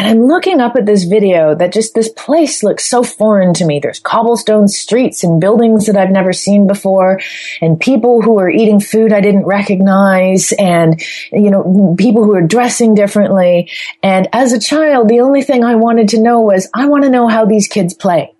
And 0.00 0.08
I'm 0.08 0.28
looking 0.28 0.62
up 0.62 0.76
at 0.76 0.86
this 0.86 1.04
video 1.04 1.54
that 1.54 1.74
just 1.74 1.92
this 1.92 2.08
place 2.08 2.62
looks 2.62 2.86
so 2.86 3.02
foreign 3.02 3.52
to 3.52 3.66
me. 3.66 3.80
There's 3.80 4.00
cobblestone 4.00 4.66
streets 4.66 5.22
and 5.22 5.42
buildings 5.42 5.84
that 5.84 5.96
I've 5.98 6.08
never 6.08 6.32
seen 6.32 6.66
before 6.66 7.20
and 7.60 7.78
people 7.78 8.22
who 8.22 8.38
are 8.38 8.48
eating 8.48 8.80
food 8.80 9.12
I 9.12 9.20
didn't 9.20 9.44
recognize 9.44 10.52
and, 10.52 11.02
you 11.30 11.50
know, 11.50 11.94
people 11.98 12.24
who 12.24 12.34
are 12.34 12.40
dressing 12.40 12.94
differently. 12.94 13.70
And 14.02 14.26
as 14.32 14.54
a 14.54 14.58
child, 14.58 15.10
the 15.10 15.20
only 15.20 15.42
thing 15.42 15.64
I 15.64 15.74
wanted 15.74 16.08
to 16.08 16.22
know 16.22 16.40
was, 16.40 16.70
I 16.72 16.86
want 16.86 17.04
to 17.04 17.10
know 17.10 17.28
how 17.28 17.44
these 17.44 17.68
kids 17.68 17.92
play. 17.92 18.32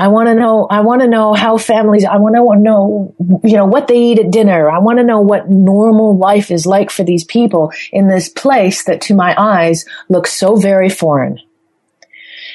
I 0.00 0.08
want 0.08 0.30
to 0.30 0.34
know, 0.34 0.66
I 0.70 0.80
want 0.80 1.02
to 1.02 1.08
know 1.08 1.34
how 1.34 1.58
families, 1.58 2.06
I 2.06 2.16
want 2.16 2.34
to 2.34 2.58
know, 2.58 3.14
you 3.44 3.54
know, 3.54 3.66
what 3.66 3.86
they 3.86 3.98
eat 3.98 4.18
at 4.18 4.30
dinner. 4.30 4.70
I 4.70 4.78
want 4.78 4.98
to 4.98 5.04
know 5.04 5.20
what 5.20 5.50
normal 5.50 6.16
life 6.16 6.50
is 6.50 6.64
like 6.64 6.90
for 6.90 7.04
these 7.04 7.22
people 7.22 7.70
in 7.92 8.08
this 8.08 8.30
place 8.30 8.84
that 8.84 9.02
to 9.02 9.14
my 9.14 9.34
eyes 9.36 9.84
looks 10.08 10.32
so 10.32 10.56
very 10.56 10.88
foreign. 10.88 11.38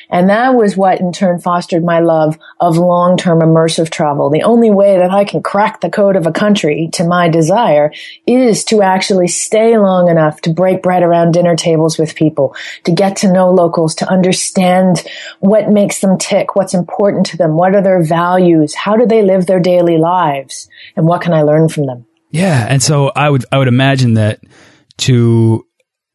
And 0.09 0.29
that 0.29 0.55
was 0.55 0.77
what 0.77 0.99
in 0.99 1.11
turn 1.11 1.39
fostered 1.39 1.83
my 1.83 1.99
love 1.99 2.37
of 2.59 2.77
long-term 2.77 3.39
immersive 3.39 3.89
travel. 3.89 4.29
The 4.29 4.43
only 4.43 4.71
way 4.71 4.97
that 4.97 5.11
I 5.11 5.25
can 5.25 5.41
crack 5.41 5.81
the 5.81 5.89
code 5.89 6.15
of 6.15 6.25
a 6.25 6.31
country 6.31 6.89
to 6.93 7.03
my 7.03 7.29
desire 7.29 7.91
is 8.27 8.63
to 8.65 8.81
actually 8.81 9.27
stay 9.27 9.77
long 9.77 10.09
enough 10.09 10.41
to 10.41 10.53
break 10.53 10.81
bread 10.81 11.03
around 11.03 11.31
dinner 11.31 11.55
tables 11.55 11.97
with 11.97 12.15
people, 12.15 12.55
to 12.83 12.91
get 12.91 13.17
to 13.17 13.31
know 13.31 13.51
locals, 13.51 13.95
to 13.95 14.09
understand 14.09 15.03
what 15.39 15.69
makes 15.69 15.99
them 15.99 16.17
tick, 16.17 16.55
what's 16.55 16.73
important 16.73 17.25
to 17.27 17.37
them, 17.37 17.57
what 17.57 17.75
are 17.75 17.81
their 17.81 18.03
values, 18.03 18.75
how 18.75 18.95
do 18.95 19.05
they 19.05 19.21
live 19.21 19.45
their 19.45 19.59
daily 19.59 19.97
lives, 19.97 20.69
and 20.95 21.07
what 21.07 21.21
can 21.21 21.33
I 21.33 21.41
learn 21.41 21.69
from 21.69 21.85
them? 21.85 22.05
Yeah. 22.29 22.65
And 22.69 22.83
so 22.83 23.11
I 23.15 23.29
would, 23.29 23.45
I 23.51 23.57
would 23.57 23.67
imagine 23.67 24.15
that 24.15 24.39
to 24.97 25.65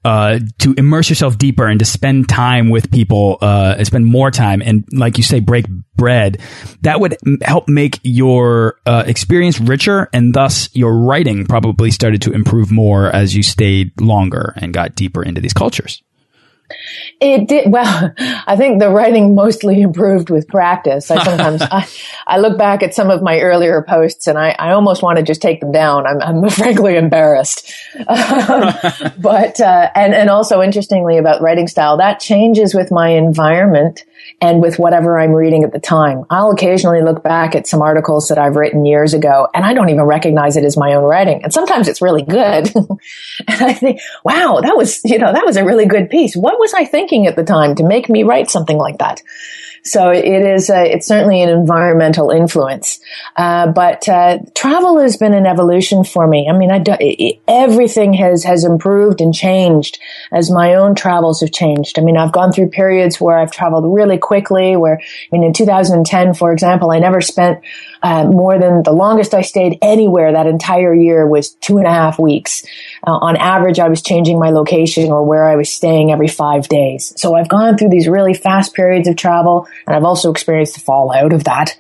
uh, 0.05 0.39
to 0.59 0.75
immerse 0.77 1.09
yourself 1.09 1.37
deeper 1.39 1.67
and 1.67 1.79
to 1.79 1.85
spend 1.85 2.29
time 2.29 2.71
with 2.71 2.91
people, 2.91 3.39
uh, 3.43 3.75
and 3.79 3.87
spend 3.87 4.07
more 4.07 4.31
time 4.31 4.63
and, 4.63 4.85
like 4.93 5.19
you 5.19 5.25
say, 5.25 5.41
break 5.41 5.67
bread, 5.97 6.41
that 6.83 7.01
would 7.01 7.17
help 7.43 7.69
make 7.69 7.99
your 8.03 8.77
uh, 8.87 9.05
experience 9.07 9.61
richer 9.61 10.09
and 10.13 10.35
thus 10.35 10.75
your 10.75 10.95
writing 10.95 11.47
probably 11.47 11.91
started 11.91 12.23
to 12.23 12.33
improve 12.33 12.71
more 12.71 13.15
as 13.15 13.37
you 13.37 13.43
stayed 13.43 13.99
longer 14.01 14.55
and 14.57 14.73
got 14.73 14.95
deeper 14.95 15.23
into 15.23 15.41
these 15.41 15.53
cultures. 15.53 16.03
It 17.21 17.49
did 17.49 17.71
well. 17.71 18.13
I 18.19 18.57
think 18.57 18.81
the 18.81 18.91
writing 18.91 19.35
mostly 19.35 19.83
improved 19.83 20.31
with 20.31 20.49
practice. 20.49 21.11
I 21.11 21.23
sometimes 21.23 21.63
I, 21.71 21.87
I, 22.27 22.39
look 22.39 22.57
back 22.57 22.83
at 22.83 22.95
some 22.95 23.11
of 23.11 23.23
my 23.23 23.41
earlier 23.41 23.83
posts 23.83 24.27
and 24.27 24.39
I, 24.39 24.57
I 24.59 24.73
almost 24.73 25.03
want 25.03 25.19
to 25.19 25.23
just 25.23 25.43
take 25.43 25.61
them 25.61 25.73
down. 25.73 26.07
I'm, 26.07 26.23
I'm 26.23 26.51
frankly 26.51 26.97
embarrassed. 26.97 27.73
but 27.99 29.61
uh, 29.61 29.91
and 29.95 30.15
and 30.15 30.31
also 30.31 30.63
interestingly 30.63 31.19
about 31.19 31.43
writing 31.43 31.69
style, 31.69 31.97
that 31.99 32.21
changes 32.21 32.75
with 32.75 32.91
my 32.91 33.11
environment 33.11 34.05
and 34.41 34.61
with 34.61 34.79
whatever 34.79 35.19
I'm 35.19 35.33
reading 35.33 35.65
at 35.65 35.73
the 35.73 35.81
time. 35.81 36.25
I'll 36.31 36.51
occasionally 36.51 37.03
look 37.03 37.23
back 37.23 37.55
at 37.55 37.67
some 37.67 37.83
articles 37.83 38.29
that 38.29 38.39
I've 38.39 38.57
written 38.57 38.85
years 38.85 39.15
ago 39.15 39.49
and 39.55 39.65
I 39.65 39.75
don't 39.75 39.89
even 39.89 40.05
recognize 40.05 40.57
it 40.57 40.65
as 40.65 40.77
my 40.77 40.95
own 40.95 41.05
writing. 41.05 41.43
And 41.43 41.53
sometimes 41.53 41.89
it's 41.89 42.03
really 42.03 42.23
good. 42.23 42.75
and 42.75 42.99
I 43.49 43.73
think, 43.73 44.01
wow, 44.25 44.61
that 44.63 44.77
was, 44.77 45.01
you 45.05 45.19
know, 45.19 45.33
that 45.33 45.47
was 45.47 45.57
a 45.57 45.65
really 45.65 45.87
good 45.87 46.11
piece. 46.11 46.37
What 46.37 46.59
was 46.59 46.75
I 46.75 46.85
thinking 46.85 47.27
at 47.27 47.37
the 47.37 47.45
time 47.45 47.75
to 47.77 47.85
make 47.85 48.09
me 48.09 48.23
write 48.23 48.51
something 48.51 48.79
like 48.79 48.99
that? 48.99 49.23
So 49.85 50.11
it 50.11 50.25
is, 50.25 50.71
it's 50.71 51.07
certainly 51.07 51.43
an 51.43 51.49
environmental 51.49 52.31
influence. 52.31 53.01
Uh, 53.37 53.69
but, 53.69 54.09
uh, 54.09 54.39
travel 54.55 55.01
has 55.01 55.17
been 55.17 55.35
an 55.35 55.47
evolution 55.47 56.05
for 56.05 56.27
me. 56.27 56.49
I 56.49 56.57
mean, 56.57 56.71
I 56.71 56.79
do, 56.79 56.95
everything 57.49 58.13
has, 58.15 58.45
has 58.45 58.65
improved 58.65 59.21
and 59.21 59.35
changed 59.35 59.99
as 60.33 60.51
my 60.51 60.75
own 60.75 60.95
travels 60.95 61.41
have 61.41 61.53
changed. 61.53 61.99
I 61.99 62.03
mean, 62.03 62.17
I've 62.17 62.33
gone 62.33 62.53
through 62.53 62.71
periods 62.71 63.21
where 63.21 63.39
I've 63.39 63.53
traveled 63.53 63.85
really 63.95 64.19
quickly, 64.19 64.77
where, 64.77 65.01
I 65.01 65.29
mean, 65.33 65.45
in 65.45 65.53
2010, 65.53 66.35
for 66.35 66.53
example, 66.53 66.91
I 66.91 66.99
never 66.99 67.21
spent, 67.21 67.61
uh, 68.03 68.25
more 68.25 68.59
than 68.59 68.83
the 68.83 68.93
longest 68.93 69.35
I 69.35 69.43
stayed 69.43 69.79
anywhere 69.83 70.33
that 70.33 70.47
entire 70.47 70.95
year 70.95 71.27
was 71.27 71.51
two 71.51 71.79
and 71.79 71.87
a 71.87 71.91
half 71.91 72.19
weeks. 72.19 72.65
Uh, 73.07 73.13
on 73.13 73.37
average, 73.37 73.79
I 73.79 73.89
was 73.89 74.03
changing 74.03 74.39
my 74.39 74.51
location 74.51 75.13
or 75.13 75.25
where 75.25 75.47
I 75.47 75.57
was 75.57 75.73
staying 75.73 76.11
every 76.11 76.29
five 76.29 76.69
days. 76.69 77.13
So 77.17 77.35
I've 77.35 77.49
gone 77.49 77.77
through 77.77 77.91
these 77.91 78.09
really 78.09 78.35
fast 78.35 78.75
periods 78.75 79.09
of 79.09 79.17
travel 79.17 79.67
and 79.87 79.95
I've 79.95 80.05
also 80.05 80.31
experienced 80.31 80.75
the 80.75 80.81
fallout 80.81 81.33
of 81.33 81.45
that. 81.45 81.77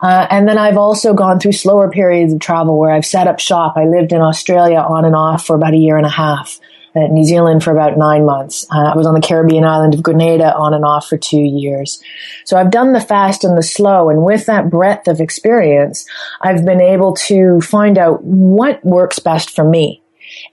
Uh, 0.00 0.26
and 0.30 0.46
then 0.46 0.58
I've 0.58 0.76
also 0.76 1.14
gone 1.14 1.40
through 1.40 1.52
slower 1.52 1.90
periods 1.90 2.32
of 2.32 2.40
travel 2.40 2.78
where 2.78 2.90
I've 2.90 3.06
set 3.06 3.26
up 3.26 3.38
shop. 3.38 3.74
I 3.76 3.84
lived 3.84 4.12
in 4.12 4.20
Australia 4.20 4.76
on 4.78 5.04
and 5.04 5.14
off 5.14 5.46
for 5.46 5.56
about 5.56 5.72
a 5.72 5.78
year 5.78 5.96
and 5.96 6.06
a 6.06 6.10
half. 6.10 6.60
New 6.94 7.24
Zealand 7.24 7.64
for 7.64 7.72
about 7.72 7.98
nine 7.98 8.24
months. 8.24 8.66
Uh, 8.70 8.92
I 8.92 8.96
was 8.96 9.06
on 9.06 9.14
the 9.14 9.20
Caribbean 9.20 9.64
island 9.64 9.94
of 9.94 10.02
Grenada 10.02 10.54
on 10.54 10.74
and 10.74 10.84
off 10.84 11.08
for 11.08 11.16
two 11.16 11.42
years. 11.42 12.00
So 12.44 12.56
I've 12.56 12.70
done 12.70 12.92
the 12.92 13.00
fast 13.00 13.42
and 13.42 13.58
the 13.58 13.62
slow. 13.62 14.10
And 14.10 14.22
with 14.22 14.46
that 14.46 14.70
breadth 14.70 15.08
of 15.08 15.20
experience, 15.20 16.06
I've 16.40 16.64
been 16.64 16.80
able 16.80 17.14
to 17.14 17.60
find 17.60 17.98
out 17.98 18.22
what 18.22 18.84
works 18.84 19.18
best 19.18 19.50
for 19.50 19.68
me 19.68 20.03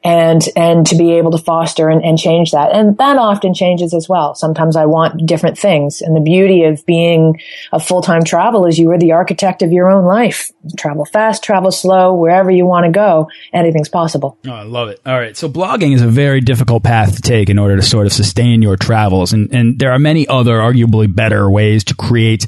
and 0.03 0.41
and 0.55 0.85
to 0.87 0.95
be 0.95 1.13
able 1.13 1.31
to 1.31 1.37
foster 1.37 1.89
and, 1.89 2.03
and 2.03 2.17
change 2.17 2.51
that. 2.51 2.71
And 2.73 2.97
that 2.97 3.17
often 3.17 3.53
changes 3.53 3.93
as 3.93 4.09
well. 4.09 4.33
Sometimes 4.33 4.75
I 4.75 4.85
want 4.85 5.25
different 5.25 5.57
things. 5.57 6.01
And 6.01 6.15
the 6.15 6.21
beauty 6.21 6.63
of 6.63 6.85
being 6.85 7.39
a 7.71 7.79
full 7.79 8.01
time 8.01 8.23
travel 8.23 8.65
is 8.65 8.79
you 8.79 8.89
are 8.91 8.97
the 8.97 9.11
architect 9.11 9.61
of 9.61 9.71
your 9.71 9.91
own 9.91 10.05
life. 10.05 10.51
Travel 10.77 11.05
fast, 11.05 11.43
travel 11.43 11.71
slow, 11.71 12.15
wherever 12.15 12.49
you 12.49 12.65
want 12.65 12.85
to 12.85 12.91
go, 12.91 13.29
anything's 13.53 13.89
possible. 13.89 14.37
Oh, 14.47 14.51
I 14.51 14.63
love 14.63 14.89
it. 14.89 14.99
All 15.05 15.17
right. 15.17 15.37
So 15.37 15.47
blogging 15.47 15.93
is 15.93 16.01
a 16.01 16.07
very 16.07 16.41
difficult 16.41 16.83
path 16.83 17.15
to 17.15 17.21
take 17.21 17.49
in 17.49 17.59
order 17.59 17.75
to 17.75 17.83
sort 17.83 18.07
of 18.07 18.13
sustain 18.13 18.61
your 18.61 18.77
travels. 18.77 19.33
And, 19.33 19.53
and 19.53 19.77
there 19.77 19.91
are 19.91 19.99
many 19.99 20.27
other 20.27 20.57
arguably 20.57 21.13
better 21.13 21.49
ways 21.49 21.83
to 21.85 21.95
create 21.95 22.47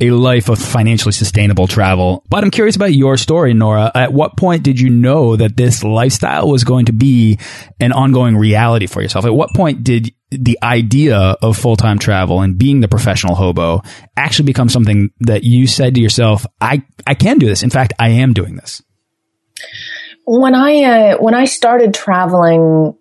a 0.00 0.10
life 0.10 0.48
of 0.48 0.58
financially 0.58 1.12
sustainable 1.12 1.66
travel. 1.66 2.24
But 2.28 2.44
I'm 2.44 2.50
curious 2.50 2.76
about 2.76 2.94
your 2.94 3.16
story, 3.16 3.54
Nora. 3.54 3.90
At 3.94 4.12
what 4.12 4.36
point 4.36 4.62
did 4.62 4.80
you 4.80 4.90
know 4.90 5.36
that 5.36 5.56
this 5.56 5.84
lifestyle 5.84 6.48
was 6.48 6.64
going 6.84 6.86
to 6.86 6.92
be 6.92 7.38
an 7.80 7.92
ongoing 7.92 8.36
reality 8.36 8.86
for 8.86 9.02
yourself? 9.02 9.24
At 9.24 9.34
what 9.34 9.50
point 9.54 9.84
did 9.84 10.12
the 10.30 10.58
idea 10.62 11.16
of 11.16 11.56
full-time 11.56 11.98
travel 11.98 12.40
and 12.40 12.58
being 12.58 12.80
the 12.80 12.88
professional 12.88 13.34
hobo 13.34 13.82
actually 14.16 14.46
become 14.46 14.68
something 14.68 15.10
that 15.20 15.44
you 15.44 15.66
said 15.66 15.94
to 15.94 16.00
yourself, 16.00 16.44
I, 16.60 16.82
I 17.06 17.14
can 17.14 17.38
do 17.38 17.46
this. 17.46 17.62
In 17.62 17.70
fact, 17.70 17.92
I 17.98 18.08
am 18.10 18.32
doing 18.32 18.56
this. 18.56 18.82
when 20.24 20.54
I 20.54 20.82
uh, 20.82 21.16
when 21.18 21.34
I 21.34 21.44
started 21.44 21.94
traveling 21.94 22.94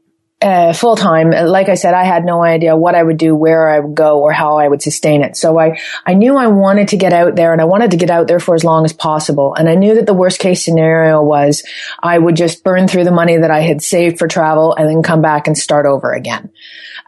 uh, 0.43 0.73
full 0.73 0.95
time, 0.95 1.31
like 1.31 1.69
I 1.69 1.75
said, 1.75 1.93
I 1.93 2.03
had 2.03 2.25
no 2.25 2.43
idea 2.43 2.75
what 2.75 2.95
I 2.95 3.01
would 3.01 3.17
do, 3.17 3.33
where 3.33 3.69
I 3.69 3.79
would 3.79 3.95
go, 3.95 4.19
or 4.19 4.33
how 4.33 4.57
I 4.57 4.67
would 4.67 4.81
sustain 4.81 5.23
it. 5.23 5.37
So 5.37 5.57
I, 5.57 5.79
I 6.05 6.13
knew 6.13 6.35
I 6.35 6.47
wanted 6.47 6.89
to 6.89 6.97
get 6.97 7.13
out 7.13 7.35
there 7.35 7.53
and 7.53 7.61
I 7.61 7.65
wanted 7.65 7.91
to 7.91 7.97
get 7.97 8.09
out 8.09 8.27
there 8.27 8.39
for 8.39 8.53
as 8.53 8.63
long 8.63 8.83
as 8.83 8.91
possible. 8.91 9.55
And 9.55 9.69
I 9.69 9.75
knew 9.75 9.95
that 9.95 10.05
the 10.05 10.13
worst 10.13 10.39
case 10.39 10.63
scenario 10.63 11.23
was 11.23 11.63
I 12.01 12.17
would 12.17 12.35
just 12.35 12.63
burn 12.63 12.87
through 12.87 13.05
the 13.05 13.11
money 13.11 13.37
that 13.37 13.51
I 13.51 13.61
had 13.61 13.81
saved 13.81 14.19
for 14.19 14.27
travel 14.27 14.75
and 14.75 14.89
then 14.89 15.01
come 15.01 15.21
back 15.21 15.47
and 15.47 15.57
start 15.57 15.85
over 15.85 16.11
again. 16.11 16.51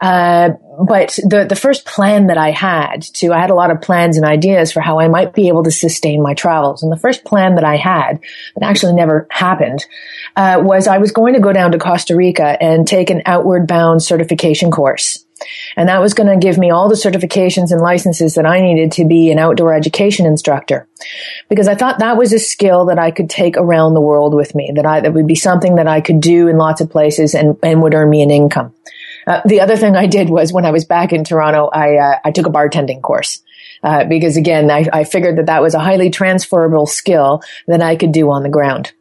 Uh, 0.00 0.50
but 0.78 1.18
the, 1.22 1.46
the 1.48 1.56
first 1.56 1.84
plan 1.84 2.26
that 2.26 2.38
I 2.38 2.50
had 2.50 3.02
to, 3.14 3.32
I 3.32 3.40
had 3.40 3.50
a 3.50 3.54
lot 3.54 3.70
of 3.70 3.80
plans 3.80 4.16
and 4.16 4.26
ideas 4.26 4.72
for 4.72 4.80
how 4.80 4.98
I 4.98 5.08
might 5.08 5.32
be 5.32 5.48
able 5.48 5.62
to 5.64 5.70
sustain 5.70 6.22
my 6.22 6.34
travels. 6.34 6.82
And 6.82 6.92
the 6.92 6.98
first 6.98 7.24
plan 7.24 7.54
that 7.54 7.64
I 7.64 7.76
had 7.76 8.20
that 8.54 8.68
actually 8.68 8.94
never 8.94 9.26
happened, 9.30 9.84
uh, 10.36 10.60
was 10.62 10.86
I 10.86 10.98
was 10.98 11.12
going 11.12 11.34
to 11.34 11.40
go 11.40 11.52
down 11.52 11.72
to 11.72 11.78
Costa 11.78 12.14
Rica 12.14 12.62
and 12.62 12.86
take 12.86 13.10
an 13.10 13.22
outward 13.24 13.66
bound 13.66 14.02
certification 14.02 14.70
course. 14.70 15.24
And 15.76 15.88
that 15.88 16.00
was 16.00 16.14
going 16.14 16.28
to 16.28 16.44
give 16.44 16.56
me 16.56 16.70
all 16.70 16.88
the 16.88 16.94
certifications 16.94 17.70
and 17.70 17.80
licenses 17.80 18.34
that 18.34 18.46
I 18.46 18.60
needed 18.60 18.92
to 18.92 19.06
be 19.06 19.30
an 19.30 19.38
outdoor 19.38 19.74
education 19.74 20.24
instructor. 20.24 20.88
Because 21.48 21.68
I 21.68 21.74
thought 21.74 21.98
that 21.98 22.16
was 22.16 22.32
a 22.32 22.38
skill 22.38 22.86
that 22.86 22.98
I 22.98 23.10
could 23.10 23.28
take 23.28 23.56
around 23.56 23.94
the 23.94 24.00
world 24.00 24.34
with 24.34 24.54
me, 24.54 24.72
that 24.74 24.86
I, 24.86 25.00
that 25.00 25.12
would 25.12 25.26
be 25.26 25.34
something 25.34 25.76
that 25.76 25.86
I 25.86 26.00
could 26.00 26.20
do 26.20 26.48
in 26.48 26.56
lots 26.56 26.80
of 26.80 26.90
places 26.90 27.34
and, 27.34 27.58
and 27.62 27.82
would 27.82 27.94
earn 27.94 28.08
me 28.08 28.22
an 28.22 28.30
income. 28.30 28.72
Uh, 29.26 29.40
the 29.44 29.60
other 29.60 29.76
thing 29.76 29.96
I 29.96 30.06
did 30.06 30.30
was 30.30 30.52
when 30.52 30.64
I 30.64 30.70
was 30.70 30.84
back 30.84 31.12
in 31.12 31.24
Toronto, 31.24 31.68
I, 31.72 31.96
uh, 31.96 32.18
I 32.24 32.30
took 32.30 32.46
a 32.46 32.50
bartending 32.50 33.02
course. 33.02 33.42
Uh, 33.82 34.04
because 34.04 34.36
again, 34.36 34.70
I, 34.70 34.86
I 34.92 35.04
figured 35.04 35.36
that 35.36 35.46
that 35.46 35.62
was 35.62 35.74
a 35.74 35.78
highly 35.78 36.10
transferable 36.10 36.86
skill 36.86 37.42
that 37.66 37.82
I 37.82 37.96
could 37.96 38.12
do 38.12 38.30
on 38.30 38.42
the 38.42 38.48
ground 38.48 38.92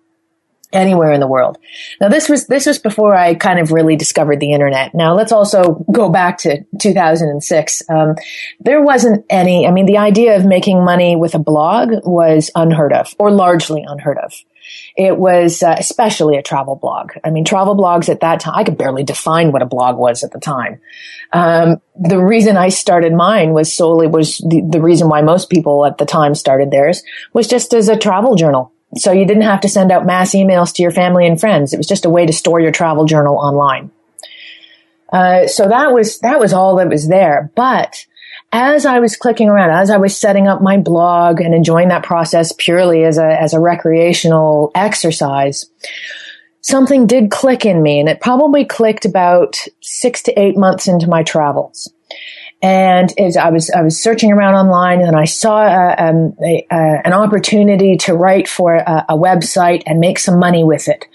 anywhere 0.76 1.12
in 1.12 1.20
the 1.20 1.28
world. 1.28 1.58
Now 2.02 2.10
this 2.10 2.30
was 2.30 2.48
this 2.48 2.66
was 2.66 2.78
before 2.78 3.16
I 3.16 3.34
kind 3.34 3.60
of 3.60 3.72
really 3.72 3.96
discovered 3.96 4.40
the 4.40 4.52
internet. 4.52 4.94
Now 4.94 5.16
let's 5.16 5.32
also 5.32 5.86
go 5.92 6.10
back 6.10 6.38
to 6.40 6.64
2006. 6.80 7.82
Um, 7.90 8.16
there 8.60 8.82
wasn't 8.82 9.26
any. 9.30 9.66
I 9.68 9.72
mean, 9.72 9.86
the 9.86 9.98
idea 9.98 10.36
of 10.36 10.46
making 10.46 10.84
money 10.84 11.16
with 11.16 11.36
a 11.36 11.40
blog 11.40 12.06
was 12.06 12.52
unheard 12.56 12.94
of, 12.94 13.16
or 13.18 13.32
largely 13.32 13.84
unheard 13.88 14.18
of. 14.18 14.34
It 14.96 15.18
was 15.18 15.62
uh, 15.64 15.76
especially 15.78 16.38
a 16.38 16.42
travel 16.42 16.76
blog. 16.76 17.12
I 17.24 17.30
mean, 17.30 17.46
travel 17.46 17.76
blogs 17.76 18.10
at 18.10 18.22
that 18.22 18.40
time, 18.40 18.54
I 18.56 18.64
could 18.64 18.78
barely 18.78 19.04
define 19.04 19.52
what 19.52 19.62
a 19.62 19.66
blog 19.66 19.98
was 19.98 20.24
at 20.24 20.32
the 20.32 20.40
time. 20.40 20.80
Um, 21.34 21.82
the 21.96 22.20
reason 22.20 22.58
I 22.58 22.70
started 22.70 23.14
mine 23.14 23.52
was 23.52 23.76
solely 23.76 24.08
was 24.08 24.38
the, 24.38 24.62
the 24.70 24.82
reason 24.82 25.10
why 25.10 25.22
most 25.22 25.50
people 25.50 25.86
at 25.86 25.98
the 25.98 26.06
time 26.06 26.36
started 26.36 26.72
theirs 26.72 27.04
was 27.34 27.48
just 27.48 27.74
as 27.74 27.90
a 27.90 27.98
travel 27.98 28.36
journal. 28.36 28.72
So 28.98 29.12
you 29.12 29.26
didn't 29.26 29.44
have 29.44 29.62
to 29.62 29.70
send 29.70 29.92
out 29.92 30.06
mass 30.06 30.32
emails 30.32 30.74
to 30.76 30.82
your 30.82 30.92
family 30.92 31.28
and 31.28 31.40
friends. 31.40 31.74
It 31.74 31.78
was 31.78 31.88
just 31.88 32.06
a 32.06 32.10
way 32.10 32.26
to 32.26 32.34
store 32.34 32.62
your 32.62 32.72
travel 32.72 33.06
journal 33.06 33.36
online. 33.36 33.92
Uh, 35.12 35.48
so 35.48 35.68
that 35.68 35.94
was 35.94 36.20
that 36.20 36.40
was 36.40 36.54
all 36.54 36.78
that 36.78 36.90
was 36.90 37.08
there. 37.08 37.52
But 37.56 38.06
as 38.56 38.86
I 38.86 39.00
was 39.00 39.18
clicking 39.18 39.50
around, 39.50 39.72
as 39.72 39.90
I 39.90 39.98
was 39.98 40.18
setting 40.18 40.48
up 40.48 40.62
my 40.62 40.78
blog 40.78 41.42
and 41.42 41.54
enjoying 41.54 41.90
that 41.90 42.04
process 42.04 42.54
purely 42.58 43.04
as 43.04 43.18
a 43.18 43.42
as 43.42 43.54
a 43.54 43.60
recreational 43.60 44.72
exercise, 44.74 45.66
something 46.62 47.06
did 47.06 47.32
click 47.32 47.66
in 47.66 47.84
me, 47.84 48.00
and 48.00 48.08
it 48.08 48.22
probably 48.22 48.64
clicked 48.64 49.04
about 49.04 49.58
six 49.82 50.22
to 50.24 50.40
eight 50.40 50.56
months 50.56 50.88
into 50.88 51.08
my 51.08 51.22
travels. 51.22 51.92
And 52.62 53.14
as 53.20 53.36
I 53.36 53.50
was, 53.50 53.70
I 53.70 53.82
was 53.82 54.02
searching 54.02 54.32
around 54.32 54.56
online 54.56 55.02
and 55.02 55.18
I 55.18 55.26
saw 55.26 55.58
uh, 55.58 55.96
um, 55.98 56.36
a, 56.42 56.66
uh, 56.72 57.02
an 57.04 57.12
opportunity 57.12 57.98
to 57.98 58.14
write 58.14 58.48
for 58.48 58.74
a, 58.76 59.06
a, 59.10 59.18
website 59.18 59.84
and 59.86 60.00
make 60.00 60.18
some 60.18 60.40
money 60.40 60.64
with 60.64 60.88
it. 60.88 61.06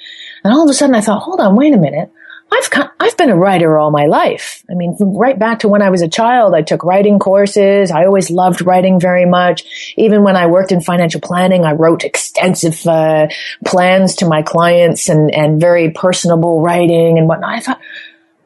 And 0.44 0.52
all 0.52 0.62
of 0.62 0.70
a 0.70 0.75
sudden 0.75 0.94
I 0.94 1.00
thought, 1.00 1.23
hold 1.23 1.40
on, 1.40 1.56
wait 1.56 1.73
a 1.73 1.78
minute. 1.78 2.12
I've, 2.52 2.90
I've 2.99 3.16
been 3.16 3.30
a 3.30 3.37
writer 3.37 3.78
all 3.78 3.90
my 3.90 4.07
life. 4.07 4.64
I 4.71 4.75
mean, 4.75 4.97
right 4.99 5.38
back 5.38 5.61
to 5.61 5.69
when 5.69 5.83
I 5.83 5.90
was 5.90 6.02
a 6.02 6.09
child, 6.09 6.54
I 6.54 6.62
took 6.62 6.85
writing 6.85 7.19
courses. 7.19 7.90
I 7.90 8.04
always 8.04 8.30
loved 8.30 8.62
writing 8.62 8.99
very 8.99 9.25
much. 9.25 9.95
Even 9.97 10.25
when 10.25 10.37
I 10.37 10.47
worked 10.47 10.73
in 10.73 10.80
financial 10.80 11.21
planning, 11.21 11.64
I 11.64 11.73
wrote 11.73 12.04
extensive, 12.04 12.87
uh, 12.87 13.28
plans 13.64 14.16
to 14.16 14.26
my 14.26 14.42
clients 14.42 15.09
and, 15.09 15.33
and 15.33 15.61
very 15.61 15.90
personable 15.90 16.61
writing 16.61 17.19
and 17.19 17.28
whatnot. 17.28 17.54
I 17.54 17.61
thought, 17.61 17.80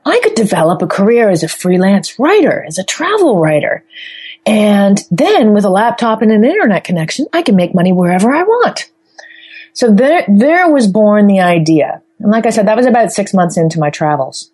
I 0.04 0.20
could 0.22 0.34
develop 0.34 0.82
a 0.82 0.86
career 0.86 1.30
as 1.30 1.42
a 1.42 1.48
freelance 1.48 2.18
writer, 2.18 2.62
as 2.66 2.78
a 2.78 2.84
travel 2.84 3.40
writer. 3.40 3.84
And 4.44 5.02
then 5.10 5.54
with 5.54 5.64
a 5.64 5.70
laptop 5.70 6.20
and 6.20 6.30
an 6.30 6.44
internet 6.44 6.84
connection, 6.84 7.26
I 7.32 7.40
can 7.40 7.56
make 7.56 7.74
money 7.74 7.92
wherever 7.92 8.30
I 8.30 8.42
want. 8.42 8.90
So 9.72 9.92
there, 9.92 10.24
there 10.28 10.70
was 10.70 10.86
born 10.86 11.26
the 11.26 11.40
idea. 11.40 12.02
And 12.20 12.30
like 12.30 12.46
I 12.46 12.50
said, 12.50 12.68
that 12.68 12.76
was 12.76 12.86
about 12.86 13.12
six 13.12 13.34
months 13.34 13.56
into 13.56 13.78
my 13.78 13.90
travels. 13.90 14.50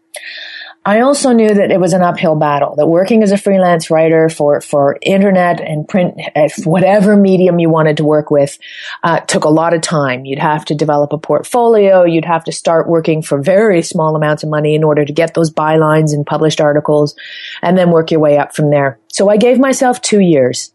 I 0.85 1.01
also 1.01 1.33
knew 1.33 1.53
that 1.53 1.71
it 1.71 1.79
was 1.79 1.93
an 1.93 2.01
uphill 2.01 2.37
battle, 2.37 2.75
that 2.77 2.87
working 2.87 3.23
as 3.23 3.33
a 3.33 3.37
freelance 3.37 3.91
writer 3.91 4.31
for, 4.31 4.63
for 4.63 4.97
internet 5.03 5.61
and 5.61 5.87
print, 5.87 6.19
uh, 6.35 6.49
whatever 6.65 7.17
medium 7.17 7.59
you 7.59 7.69
wanted 7.69 7.99
to 7.99 8.05
work 8.05 8.31
with, 8.31 8.59
uh, 9.03 9.21
took 9.21 9.45
a 9.45 9.51
lot 9.51 9.75
of 9.75 9.83
time. 9.83 10.25
You'd 10.25 10.39
have 10.39 10.65
to 10.67 10.75
develop 10.75 11.13
a 11.13 11.19
portfolio. 11.19 12.05
You'd 12.05 12.25
have 12.25 12.45
to 12.45 12.53
start 12.53 12.89
working 12.89 13.21
for 13.21 13.43
very 13.43 13.83
small 13.83 14.17
amounts 14.17 14.43
of 14.43 14.49
money 14.49 14.75
in 14.75 14.83
order 14.83 15.05
to 15.05 15.13
get 15.13 15.35
those 15.35 15.53
bylines 15.53 16.15
and 16.15 16.27
published 16.27 16.63
articles 16.63 17.15
and 17.61 17.77
then 17.77 17.91
work 17.91 18.11
your 18.11 18.21
way 18.21 18.39
up 18.39 18.57
from 18.57 18.71
there. 18.71 18.99
So 19.09 19.29
I 19.29 19.37
gave 19.37 19.59
myself 19.59 20.01
two 20.01 20.21
years 20.21 20.73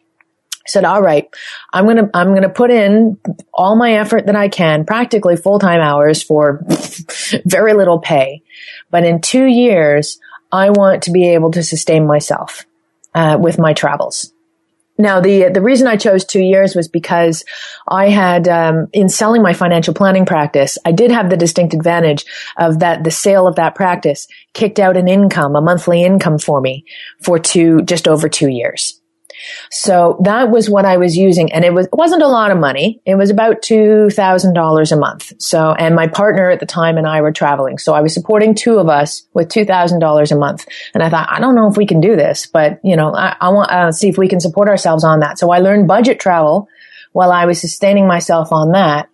said, 0.67 0.85
all 0.85 1.01
right, 1.01 1.27
I'm 1.73 1.85
going 1.85 1.97
to, 1.97 2.09
I'm 2.13 2.29
going 2.29 2.43
to 2.43 2.49
put 2.49 2.71
in 2.71 3.17
all 3.53 3.75
my 3.75 3.93
effort 3.93 4.25
that 4.25 4.35
I 4.35 4.49
can, 4.49 4.85
practically 4.85 5.35
full 5.35 5.59
time 5.59 5.81
hours 5.81 6.23
for 6.23 6.63
very 7.45 7.73
little 7.73 7.99
pay. 7.99 8.43
But 8.91 9.03
in 9.03 9.21
two 9.21 9.45
years, 9.45 10.19
I 10.51 10.69
want 10.69 11.03
to 11.03 11.11
be 11.11 11.29
able 11.29 11.51
to 11.51 11.63
sustain 11.63 12.07
myself, 12.07 12.65
uh, 13.13 13.37
with 13.39 13.59
my 13.59 13.73
travels. 13.73 14.31
Now, 14.97 15.19
the 15.19 15.49
the 15.49 15.61
reason 15.61 15.87
I 15.87 15.97
chose 15.97 16.23
two 16.23 16.41
years 16.41 16.73
was 16.73 16.87
because 16.87 17.43
I 17.85 18.09
had, 18.09 18.47
um, 18.47 18.87
in 18.93 19.09
selling 19.09 19.41
my 19.41 19.51
financial 19.51 19.93
planning 19.93 20.25
practice, 20.25 20.77
I 20.85 20.93
did 20.93 21.11
have 21.11 21.29
the 21.29 21.35
distinct 21.35 21.73
advantage 21.73 22.25
of 22.57 22.79
that 22.79 23.03
the 23.03 23.11
sale 23.11 23.45
of 23.45 23.55
that 23.55 23.75
practice 23.75 24.27
kicked 24.53 24.79
out 24.79 24.95
an 24.95 25.09
income, 25.09 25.55
a 25.55 25.61
monthly 25.61 26.03
income 26.03 26.39
for 26.39 26.61
me 26.61 26.85
for 27.21 27.37
two, 27.37 27.81
just 27.81 28.07
over 28.07 28.29
two 28.29 28.47
years. 28.47 29.01
So 29.71 30.17
that 30.23 30.49
was 30.49 30.69
what 30.69 30.85
I 30.85 30.97
was 30.97 31.17
using. 31.17 31.51
And 31.51 31.63
it 31.65 31.73
was, 31.73 31.87
it 31.87 31.93
wasn't 31.93 32.21
a 32.21 32.27
lot 32.27 32.51
of 32.51 32.57
money. 32.57 33.01
It 33.05 33.15
was 33.15 33.29
about 33.29 33.61
$2,000 33.61 34.91
a 34.91 34.95
month. 34.95 35.33
So, 35.39 35.71
and 35.73 35.95
my 35.95 36.07
partner 36.07 36.49
at 36.49 36.59
the 36.59 36.65
time 36.65 36.97
and 36.97 37.07
I 37.07 37.21
were 37.21 37.31
traveling. 37.31 37.77
So 37.77 37.93
I 37.93 38.01
was 38.01 38.13
supporting 38.13 38.55
two 38.55 38.77
of 38.79 38.89
us 38.89 39.27
with 39.33 39.49
$2,000 39.49 40.31
a 40.31 40.35
month. 40.35 40.65
And 40.93 41.03
I 41.03 41.09
thought, 41.09 41.29
I 41.29 41.39
don't 41.39 41.55
know 41.55 41.69
if 41.69 41.77
we 41.77 41.85
can 41.85 42.01
do 42.01 42.15
this, 42.15 42.45
but 42.45 42.79
you 42.83 42.95
know, 42.95 43.13
I, 43.13 43.35
I 43.39 43.49
want 43.49 43.69
to 43.69 43.75
uh, 43.75 43.91
see 43.91 44.09
if 44.09 44.17
we 44.17 44.27
can 44.27 44.39
support 44.39 44.67
ourselves 44.67 45.03
on 45.03 45.19
that. 45.19 45.39
So 45.39 45.51
I 45.51 45.59
learned 45.59 45.87
budget 45.87 46.19
travel 46.19 46.67
while 47.11 47.31
I 47.31 47.45
was 47.45 47.61
sustaining 47.61 48.07
myself 48.07 48.49
on 48.51 48.71
that. 48.73 49.09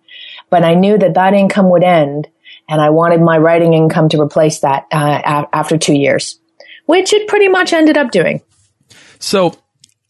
But 0.50 0.64
I 0.64 0.74
knew 0.74 0.98
that 0.98 1.14
that 1.14 1.34
income 1.34 1.70
would 1.70 1.82
end 1.82 2.28
and 2.68 2.80
I 2.80 2.90
wanted 2.90 3.20
my 3.20 3.38
writing 3.38 3.74
income 3.74 4.08
to 4.10 4.20
replace 4.20 4.60
that 4.60 4.86
uh, 4.92 5.46
after 5.52 5.78
two 5.78 5.94
years, 5.94 6.38
which 6.86 7.12
it 7.12 7.28
pretty 7.28 7.48
much 7.48 7.72
ended 7.72 7.96
up 7.96 8.10
doing. 8.10 8.42
So 9.18 9.54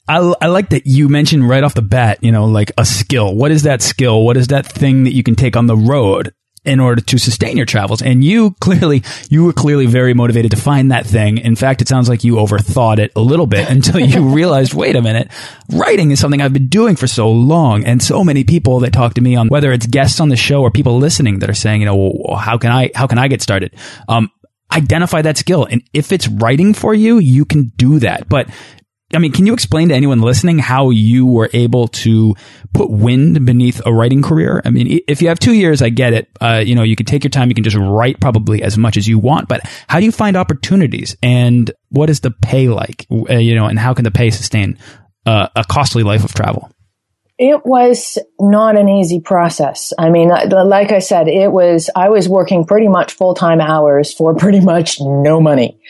I, 0.08 0.34
I 0.40 0.46
like 0.48 0.70
that 0.70 0.86
you 0.86 1.08
mentioned 1.08 1.48
right 1.48 1.62
off 1.62 1.74
the 1.74 1.82
bat, 1.82 2.18
you 2.22 2.32
know, 2.32 2.46
like 2.46 2.72
a 2.76 2.84
skill. 2.84 3.34
What 3.34 3.52
is 3.52 3.62
that 3.62 3.82
skill? 3.82 4.24
What 4.24 4.36
is 4.36 4.48
that 4.48 4.66
thing 4.66 5.04
that 5.04 5.12
you 5.12 5.22
can 5.22 5.36
take 5.36 5.56
on 5.56 5.66
the 5.66 5.76
road 5.76 6.34
in 6.64 6.80
order 6.80 7.00
to 7.00 7.18
sustain 7.18 7.56
your 7.56 7.66
travels? 7.66 8.02
And 8.02 8.24
you 8.24 8.56
clearly, 8.60 9.04
you 9.30 9.44
were 9.44 9.52
clearly 9.52 9.86
very 9.86 10.12
motivated 10.12 10.50
to 10.50 10.56
find 10.56 10.90
that 10.90 11.06
thing. 11.06 11.38
In 11.38 11.54
fact, 11.54 11.82
it 11.82 11.88
sounds 11.88 12.08
like 12.08 12.24
you 12.24 12.34
overthought 12.34 12.98
it 12.98 13.12
a 13.14 13.20
little 13.20 13.46
bit 13.46 13.70
until 13.70 14.00
you 14.00 14.34
realized, 14.34 14.74
wait 14.74 14.96
a 14.96 15.02
minute, 15.02 15.30
writing 15.70 16.10
is 16.10 16.18
something 16.18 16.42
I've 16.42 16.52
been 16.52 16.68
doing 16.68 16.96
for 16.96 17.06
so 17.06 17.30
long. 17.30 17.84
And 17.84 18.02
so 18.02 18.24
many 18.24 18.42
people 18.42 18.80
that 18.80 18.92
talk 18.92 19.14
to 19.14 19.20
me 19.20 19.36
on 19.36 19.48
whether 19.48 19.72
it's 19.72 19.86
guests 19.86 20.18
on 20.18 20.30
the 20.30 20.36
show 20.36 20.62
or 20.62 20.72
people 20.72 20.98
listening 20.98 21.38
that 21.40 21.50
are 21.50 21.54
saying, 21.54 21.80
you 21.80 21.86
know, 21.86 21.96
well, 21.96 22.38
how 22.38 22.58
can 22.58 22.72
I, 22.72 22.90
how 22.94 23.06
can 23.06 23.18
I 23.18 23.28
get 23.28 23.40
started? 23.40 23.76
Um, 24.08 24.30
identify 24.72 25.22
that 25.22 25.36
skill. 25.36 25.64
And 25.64 25.82
if 25.92 26.10
it's 26.10 26.26
writing 26.26 26.74
for 26.74 26.92
you, 26.92 27.18
you 27.18 27.44
can 27.44 27.72
do 27.76 28.00
that. 28.00 28.28
But 28.28 28.48
I 29.14 29.18
mean, 29.18 29.32
can 29.32 29.46
you 29.46 29.52
explain 29.52 29.88
to 29.90 29.94
anyone 29.94 30.20
listening 30.20 30.58
how 30.58 30.90
you 30.90 31.26
were 31.26 31.50
able 31.52 31.88
to 31.88 32.34
put 32.72 32.90
wind 32.90 33.44
beneath 33.44 33.80
a 33.84 33.92
writing 33.92 34.22
career? 34.22 34.62
I 34.64 34.70
mean, 34.70 35.00
if 35.06 35.20
you 35.20 35.28
have 35.28 35.38
two 35.38 35.52
years, 35.52 35.82
I 35.82 35.90
get 35.90 36.12
it. 36.12 36.28
Uh, 36.40 36.62
you 36.64 36.74
know, 36.74 36.82
you 36.82 36.96
can 36.96 37.06
take 37.06 37.24
your 37.24 37.30
time. 37.30 37.48
You 37.48 37.54
can 37.54 37.64
just 37.64 37.76
write 37.76 38.20
probably 38.20 38.62
as 38.62 38.78
much 38.78 38.96
as 38.96 39.06
you 39.06 39.18
want. 39.18 39.48
But 39.48 39.62
how 39.88 39.98
do 39.98 40.06
you 40.06 40.12
find 40.12 40.36
opportunities? 40.36 41.16
And 41.22 41.70
what 41.90 42.10
is 42.10 42.20
the 42.20 42.30
pay 42.30 42.68
like? 42.68 43.06
Uh, 43.10 43.36
you 43.36 43.54
know, 43.54 43.66
and 43.66 43.78
how 43.78 43.94
can 43.94 44.04
the 44.04 44.10
pay 44.10 44.30
sustain 44.30 44.78
uh, 45.26 45.48
a 45.54 45.64
costly 45.64 46.02
life 46.02 46.24
of 46.24 46.34
travel? 46.34 46.70
It 47.38 47.66
was 47.66 48.18
not 48.38 48.76
an 48.76 48.88
easy 48.88 49.20
process. 49.20 49.92
I 49.98 50.10
mean, 50.10 50.28
like 50.28 50.92
I 50.92 51.00
said, 51.00 51.28
it 51.28 51.50
was, 51.50 51.90
I 51.96 52.10
was 52.10 52.28
working 52.28 52.64
pretty 52.66 52.88
much 52.88 53.14
full 53.14 53.34
time 53.34 53.60
hours 53.60 54.14
for 54.14 54.34
pretty 54.36 54.60
much 54.60 54.98
no 55.00 55.40
money. 55.40 55.80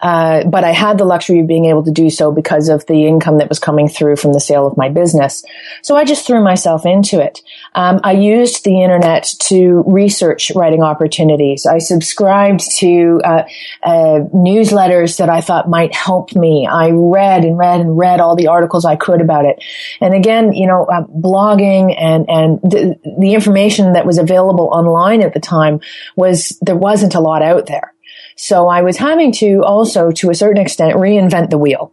Uh, 0.00 0.44
but 0.44 0.64
I 0.64 0.72
had 0.72 0.98
the 0.98 1.04
luxury 1.04 1.40
of 1.40 1.46
being 1.46 1.66
able 1.66 1.82
to 1.84 1.90
do 1.90 2.10
so 2.10 2.32
because 2.32 2.68
of 2.68 2.86
the 2.86 3.06
income 3.06 3.38
that 3.38 3.48
was 3.48 3.58
coming 3.58 3.88
through 3.88 4.16
from 4.16 4.32
the 4.32 4.40
sale 4.40 4.66
of 4.66 4.76
my 4.76 4.88
business. 4.88 5.44
So 5.82 5.96
I 5.96 6.04
just 6.04 6.26
threw 6.26 6.42
myself 6.42 6.86
into 6.86 7.20
it. 7.20 7.42
Um, 7.74 8.00
I 8.04 8.12
used 8.12 8.64
the 8.64 8.82
internet 8.82 9.34
to 9.40 9.82
research 9.86 10.52
writing 10.54 10.82
opportunities. 10.82 11.66
I 11.66 11.78
subscribed 11.78 12.60
to 12.78 13.20
uh, 13.24 13.42
uh, 13.82 14.20
newsletters 14.34 15.18
that 15.18 15.28
I 15.28 15.40
thought 15.40 15.68
might 15.68 15.94
help 15.94 16.34
me. 16.34 16.68
I 16.70 16.90
read 16.90 17.44
and 17.44 17.58
read 17.58 17.80
and 17.80 17.96
read 17.96 18.20
all 18.20 18.36
the 18.36 18.48
articles 18.48 18.84
I 18.84 18.96
could 18.96 19.20
about 19.20 19.44
it. 19.44 19.62
And 20.00 20.14
again, 20.14 20.52
you 20.52 20.66
know, 20.66 20.84
uh, 20.84 21.04
blogging 21.04 21.94
and 21.98 22.28
and 22.28 22.60
the 22.62 23.34
information 23.34 23.94
that 23.94 24.06
was 24.06 24.18
available 24.18 24.68
online 24.72 25.22
at 25.22 25.34
the 25.34 25.40
time 25.40 25.80
was 26.16 26.58
there 26.62 26.76
wasn't 26.76 27.14
a 27.14 27.20
lot 27.20 27.42
out 27.42 27.66
there. 27.66 27.94
So 28.38 28.68
I 28.68 28.82
was 28.82 28.96
having 28.96 29.32
to 29.32 29.62
also, 29.64 30.12
to 30.12 30.30
a 30.30 30.34
certain 30.34 30.62
extent, 30.62 30.94
reinvent 30.94 31.50
the 31.50 31.58
wheel. 31.58 31.92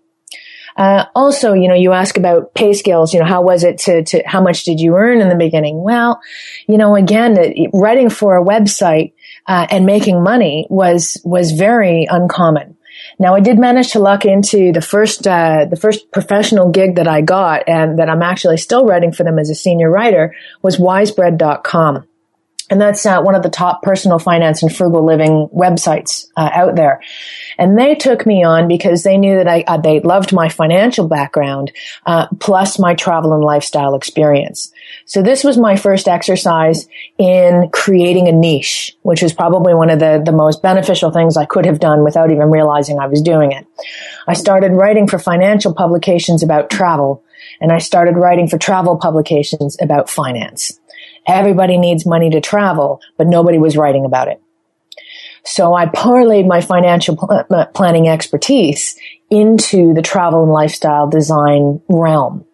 Uh, 0.77 1.05
also, 1.15 1.53
you 1.53 1.67
know, 1.67 1.73
you 1.73 1.91
ask 1.91 2.17
about 2.17 2.53
pay 2.53 2.73
scales, 2.73 3.13
you 3.13 3.19
know, 3.19 3.25
how 3.25 3.41
was 3.41 3.63
it 3.63 3.79
to, 3.79 4.03
to, 4.03 4.21
how 4.27 4.41
much 4.41 4.63
did 4.63 4.79
you 4.79 4.95
earn 4.95 5.21
in 5.21 5.29
the 5.29 5.35
beginning? 5.35 5.81
Well, 5.81 6.21
you 6.67 6.77
know, 6.77 6.95
again, 6.95 7.35
it, 7.37 7.71
writing 7.73 8.09
for 8.09 8.37
a 8.37 8.43
website, 8.43 9.13
uh, 9.47 9.65
and 9.71 9.85
making 9.85 10.21
money 10.21 10.67
was, 10.69 11.19
was 11.23 11.51
very 11.51 12.07
uncommon. 12.09 12.77
Now, 13.17 13.35
I 13.35 13.39
did 13.39 13.57
manage 13.57 13.91
to 13.93 13.99
luck 13.99 14.25
into 14.25 14.71
the 14.71 14.81
first, 14.81 15.25
uh, 15.27 15.65
the 15.65 15.75
first 15.75 16.11
professional 16.11 16.69
gig 16.69 16.95
that 16.95 17.07
I 17.07 17.21
got 17.21 17.63
and 17.67 17.97
that 17.97 18.09
I'm 18.09 18.21
actually 18.21 18.57
still 18.57 18.85
writing 18.85 19.11
for 19.11 19.23
them 19.23 19.39
as 19.39 19.49
a 19.49 19.55
senior 19.55 19.89
writer 19.89 20.35
was 20.61 20.77
wisebread.com. 20.77 22.07
And 22.69 22.81
that's 22.81 23.05
uh, 23.05 23.21
one 23.21 23.35
of 23.35 23.43
the 23.43 23.49
top 23.49 23.83
personal 23.83 24.17
finance 24.17 24.63
and 24.63 24.75
frugal 24.75 25.05
living 25.05 25.47
websites 25.53 26.25
uh, 26.35 26.49
out 26.51 26.75
there. 26.75 26.99
And 27.59 27.77
they 27.77 27.93
took 27.93 28.25
me 28.25 28.43
on 28.43 28.67
because 28.67 29.03
they 29.03 29.17
knew 29.17 29.35
that 29.35 29.47
I, 29.47 29.63
uh, 29.67 29.77
they 29.77 29.99
loved 29.99 30.33
my 30.33 30.49
financial 30.49 31.07
background, 31.07 31.71
uh, 32.07 32.25
plus 32.39 32.79
my 32.79 32.95
travel 32.95 33.33
and 33.33 33.43
lifestyle 33.43 33.93
experience. 33.93 34.71
So 35.05 35.21
this 35.21 35.43
was 35.43 35.59
my 35.59 35.75
first 35.75 36.07
exercise 36.07 36.87
in 37.19 37.69
creating 37.71 38.27
a 38.27 38.31
niche, 38.31 38.97
which 39.03 39.21
was 39.21 39.31
probably 39.31 39.75
one 39.75 39.91
of 39.91 39.99
the, 39.99 40.21
the 40.25 40.31
most 40.31 40.63
beneficial 40.63 41.11
things 41.11 41.37
I 41.37 41.45
could 41.45 41.67
have 41.67 41.79
done 41.79 42.03
without 42.03 42.31
even 42.31 42.49
realizing 42.49 42.97
I 42.97 43.07
was 43.07 43.21
doing 43.21 43.51
it. 43.51 43.67
I 44.27 44.33
started 44.33 44.71
writing 44.71 45.07
for 45.07 45.19
financial 45.19 45.73
publications 45.73 46.41
about 46.41 46.71
travel, 46.71 47.23
and 47.61 47.71
I 47.71 47.77
started 47.77 48.17
writing 48.17 48.47
for 48.47 48.57
travel 48.57 48.97
publications 48.97 49.77
about 49.79 50.09
finance. 50.09 50.79
Everybody 51.27 51.77
needs 51.77 52.05
money 52.05 52.29
to 52.29 52.41
travel, 52.41 53.01
but 53.17 53.27
nobody 53.27 53.57
was 53.57 53.77
writing 53.77 54.05
about 54.05 54.27
it. 54.27 54.41
So 55.45 55.73
I 55.73 55.85
parlayed 55.85 56.47
my 56.47 56.61
financial 56.61 57.15
pl- 57.17 57.45
uh, 57.49 57.65
planning 57.67 58.07
expertise 58.07 58.95
into 59.29 59.93
the 59.93 60.01
travel 60.01 60.43
and 60.43 60.51
lifestyle 60.51 61.07
design 61.07 61.81
realm. 61.89 62.45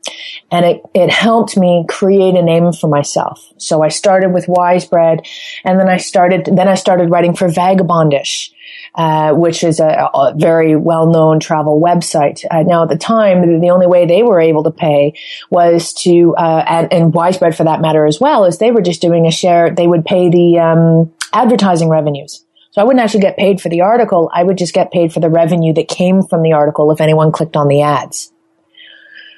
And 0.52 0.66
it, 0.66 0.82
it 0.94 1.10
helped 1.10 1.58
me 1.58 1.86
create 1.88 2.36
a 2.36 2.42
name 2.42 2.74
for 2.74 2.88
myself. 2.90 3.46
So 3.58 3.84
I 3.84 3.90
started 3.90 4.34
with 4.34 4.48
Wisebread 4.48 5.26
and 5.64 5.80
then 5.80 5.90
I 5.90 5.98
started, 5.98 6.46
then 6.46 6.68
I 6.68 6.76
started 6.76 7.10
writing 7.10 7.36
for 7.36 7.48
Vagabondish 7.48 8.50
uh, 8.96 9.34
which 9.34 9.64
is 9.64 9.80
a, 9.80 10.10
a 10.14 10.34
very 10.36 10.76
well-known 10.76 11.40
travel 11.40 11.82
website. 11.82 12.44
Uh, 12.52 12.64
now, 12.64 12.84
at 12.84 12.90
the 12.90 12.98
time, 12.98 13.62
the 13.62 13.70
only 13.70 13.88
way 13.88 14.06
they 14.06 14.24
were 14.24 14.40
able 14.40 14.64
to 14.64 14.72
pay 14.72 15.14
was 15.50 15.94
to, 15.94 16.36
uh, 16.36 16.64
and, 16.68 16.92
and 16.92 17.14
Wisebread 17.14 17.56
for 17.56 17.64
that 17.64 17.82
matter 17.82 18.06
as 18.06 18.20
well, 18.20 18.46
is 18.46 18.58
they 18.58 18.72
were 18.72 18.82
just 18.82 19.02
doing 19.02 19.26
a 19.26 19.32
share. 19.32 19.74
They 19.74 19.88
would 19.88 20.06
pay 20.06 20.30
the 20.30 20.60
um, 20.60 21.14
advertising 21.34 21.90
revenues. 21.90 22.44
So 22.72 22.82
I 22.82 22.86
wouldn't 22.86 23.04
actually 23.04 23.22
get 23.22 23.38
paid 23.38 23.60
for 23.62 23.70
the 23.70 23.82
article. 23.82 24.30
I 24.34 24.44
would 24.44 24.58
just 24.58 24.74
get 24.74 24.92
paid 24.92 25.14
for 25.14 25.20
the 25.20 25.30
revenue 25.30 25.74
that 25.74 25.88
came 25.88 26.24
from 26.24 26.42
the 26.42 26.54
article 26.54 26.92
if 26.92 27.02
anyone 27.02 27.32
clicked 27.32 27.58
on 27.58 27.68
the 27.68 27.82
ads. 27.82 28.32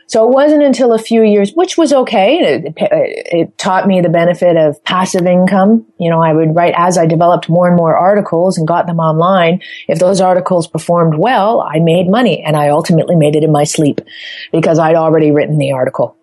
So 0.07 0.27
it 0.27 0.33
wasn't 0.33 0.61
until 0.61 0.93
a 0.93 0.99
few 0.99 1.23
years, 1.23 1.53
which 1.53 1.77
was 1.77 1.93
okay. 1.93 2.37
It, 2.37 2.65
it, 2.77 3.27
it, 3.31 3.57
taught 3.57 3.87
me 3.87 4.01
the 4.01 4.09
benefit 4.09 4.57
of 4.57 4.83
passive 4.83 5.25
income. 5.25 5.87
You 5.97 6.11
know, 6.11 6.21
I 6.21 6.33
would 6.33 6.55
write 6.55 6.75
as 6.77 6.97
I 6.97 7.07
developed 7.07 7.49
more 7.49 7.67
and 7.67 7.75
more 7.77 7.95
articles 7.95 8.57
and 8.57 8.67
got 8.67 8.85
them 8.85 8.99
online. 8.99 9.61
If 9.87 9.97
those 9.97 10.21
articles 10.21 10.67
performed 10.67 11.15
well, 11.17 11.61
I 11.61 11.79
made 11.79 12.09
money 12.09 12.43
and 12.43 12.55
I 12.55 12.69
ultimately 12.69 13.15
made 13.15 13.35
it 13.35 13.43
in 13.43 13.51
my 13.51 13.63
sleep 13.63 14.01
because 14.51 14.77
I'd 14.77 14.95
already 14.95 15.31
written 15.31 15.57
the 15.57 15.71
article. 15.71 16.17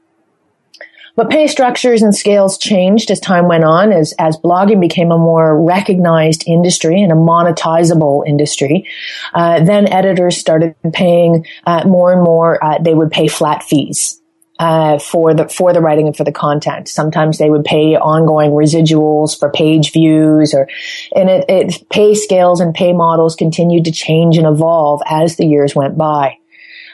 But 1.20 1.28
pay 1.28 1.48
structures 1.48 2.00
and 2.00 2.16
scales 2.16 2.56
changed 2.56 3.11
as 3.11 3.20
time 3.20 3.46
went 3.46 3.62
on, 3.62 3.92
as, 3.92 4.14
as 4.18 4.38
blogging 4.38 4.80
became 4.80 5.12
a 5.12 5.18
more 5.18 5.62
recognized 5.62 6.44
industry 6.46 7.02
and 7.02 7.12
a 7.12 7.14
monetizable 7.14 8.26
industry. 8.26 8.88
Uh, 9.35 9.62
then 9.62 9.87
editors 9.87 10.38
started 10.38 10.74
paying 10.94 11.44
uh, 11.66 11.87
more 11.87 12.11
and 12.11 12.22
more. 12.22 12.64
Uh, 12.64 12.78
they 12.78 12.94
would 12.94 13.11
pay 13.11 13.28
flat 13.28 13.62
fees. 13.62 14.18
Uh, 14.59 14.98
for 14.98 15.33
the 15.33 15.48
for 15.48 15.72
the 15.72 15.80
writing 15.80 16.06
and 16.06 16.16
for 16.16 16.24
the 16.24 16.33
content. 16.33 16.87
Sometimes 16.87 17.38
they 17.38 17.48
would 17.48 17.64
pay 17.64 17.96
ongoing 17.96 18.50
residuals 18.50 19.38
for 19.38 19.50
page 19.50 19.90
views, 19.90 20.52
or 20.52 20.68
and 21.16 21.30
it, 21.30 21.46
it 21.48 21.88
pay 21.88 22.14
scales 22.14 22.61
and 22.61 22.74
pay 22.74 22.92
models 22.92 23.35
continued 23.37 23.87
to 23.87 23.90
change 23.90 24.37
and 24.37 24.46
evolve 24.46 25.00
as 25.06 25.37
the 25.37 25.46
years 25.46 25.74
went 25.74 25.96
by. 25.96 26.37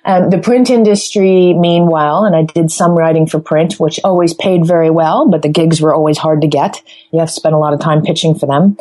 Um, 0.07 0.31
the 0.31 0.39
print 0.39 0.71
industry, 0.71 1.53
meanwhile, 1.53 2.25
and 2.25 2.37
I 2.37 2.43
did 2.45 2.71
some 2.71 2.93
writing 2.93 3.27
for 3.27 3.41
print, 3.41 3.81
which 3.81 3.99
always 4.05 4.35
paid 4.35 4.65
very 4.65 4.89
well, 4.89 5.29
but 5.29 5.43
the 5.43 5.49
gigs 5.49 5.81
were 5.81 5.93
always 5.93 6.17
hard 6.17 6.43
to 6.43 6.47
get. 6.47 6.81
You 7.11 7.19
have 7.19 7.29
to 7.29 7.35
spend 7.35 7.57
a 7.57 7.59
lot 7.59 7.75
of 7.75 7.81
time 7.81 8.03
pitching 8.03 8.37
for 8.37 8.47
them. 8.47 8.79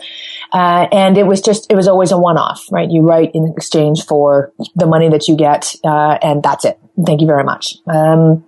Uh, 0.53 0.87
and 0.91 1.17
it 1.17 1.25
was 1.25 1.41
just, 1.41 1.71
it 1.71 1.75
was 1.75 1.87
always 1.87 2.11
a 2.11 2.17
one-off, 2.17 2.65
right? 2.71 2.89
You 2.89 3.01
write 3.01 3.31
in 3.33 3.51
exchange 3.57 4.05
for 4.05 4.53
the 4.75 4.85
money 4.85 5.09
that 5.09 5.27
you 5.27 5.35
get, 5.35 5.75
uh, 5.83 6.19
and 6.21 6.43
that's 6.43 6.63
it. 6.63 6.77
Thank 7.03 7.21
you 7.21 7.27
very 7.27 7.43
much. 7.43 7.73
Um, 7.87 8.45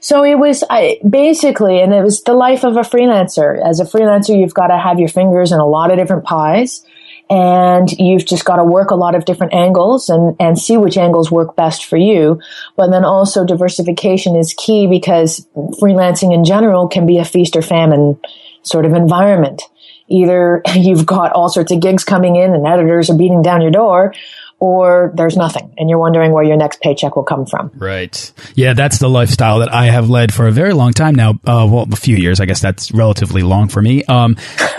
so 0.00 0.24
it 0.24 0.34
was 0.34 0.64
I, 0.68 0.98
basically, 1.08 1.80
and 1.80 1.94
it 1.94 2.02
was 2.02 2.24
the 2.24 2.34
life 2.34 2.64
of 2.64 2.76
a 2.76 2.80
freelancer. 2.80 3.64
As 3.64 3.78
a 3.78 3.84
freelancer, 3.84 4.36
you've 4.36 4.54
got 4.54 4.66
to 4.66 4.76
have 4.76 4.98
your 4.98 5.08
fingers 5.08 5.52
in 5.52 5.60
a 5.60 5.66
lot 5.66 5.92
of 5.92 5.98
different 5.98 6.24
pies 6.24 6.84
and 7.32 7.90
you've 7.92 8.26
just 8.26 8.44
got 8.44 8.56
to 8.56 8.64
work 8.64 8.90
a 8.90 8.94
lot 8.94 9.14
of 9.14 9.24
different 9.24 9.54
angles 9.54 10.10
and, 10.10 10.36
and 10.38 10.58
see 10.58 10.76
which 10.76 10.98
angles 10.98 11.30
work 11.30 11.56
best 11.56 11.86
for 11.86 11.96
you. 11.96 12.38
But 12.76 12.90
then 12.90 13.06
also 13.06 13.46
diversification 13.46 14.36
is 14.36 14.52
key 14.52 14.86
because 14.86 15.46
freelancing 15.80 16.34
in 16.34 16.44
general 16.44 16.88
can 16.88 17.06
be 17.06 17.16
a 17.16 17.24
feast 17.24 17.56
or 17.56 17.62
famine 17.62 18.20
sort 18.64 18.84
of 18.84 18.92
environment. 18.92 19.62
Either 20.08 20.60
you've 20.74 21.06
got 21.06 21.32
all 21.32 21.48
sorts 21.48 21.72
of 21.72 21.80
gigs 21.80 22.04
coming 22.04 22.36
in 22.36 22.52
and 22.52 22.66
editors 22.66 23.08
are 23.08 23.16
beating 23.16 23.40
down 23.40 23.62
your 23.62 23.70
door, 23.70 24.12
or 24.62 25.10
there's 25.16 25.36
nothing 25.36 25.74
and 25.76 25.90
you're 25.90 25.98
wondering 25.98 26.30
where 26.30 26.44
your 26.44 26.56
next 26.56 26.80
paycheck 26.80 27.16
will 27.16 27.24
come 27.24 27.46
from. 27.46 27.68
Right. 27.74 28.32
Yeah, 28.54 28.74
that's 28.74 28.98
the 28.98 29.08
lifestyle 29.08 29.58
that 29.58 29.74
I 29.74 29.86
have 29.86 30.08
led 30.08 30.32
for 30.32 30.46
a 30.46 30.52
very 30.52 30.72
long 30.72 30.92
time 30.92 31.16
now. 31.16 31.30
Uh, 31.44 31.66
well, 31.68 31.88
a 31.92 31.96
few 31.96 32.16
years, 32.16 32.38
I 32.38 32.44
guess 32.44 32.60
that's 32.60 32.92
relatively 32.92 33.42
long 33.42 33.66
for 33.66 33.82
me. 33.82 34.04
Um, 34.04 34.36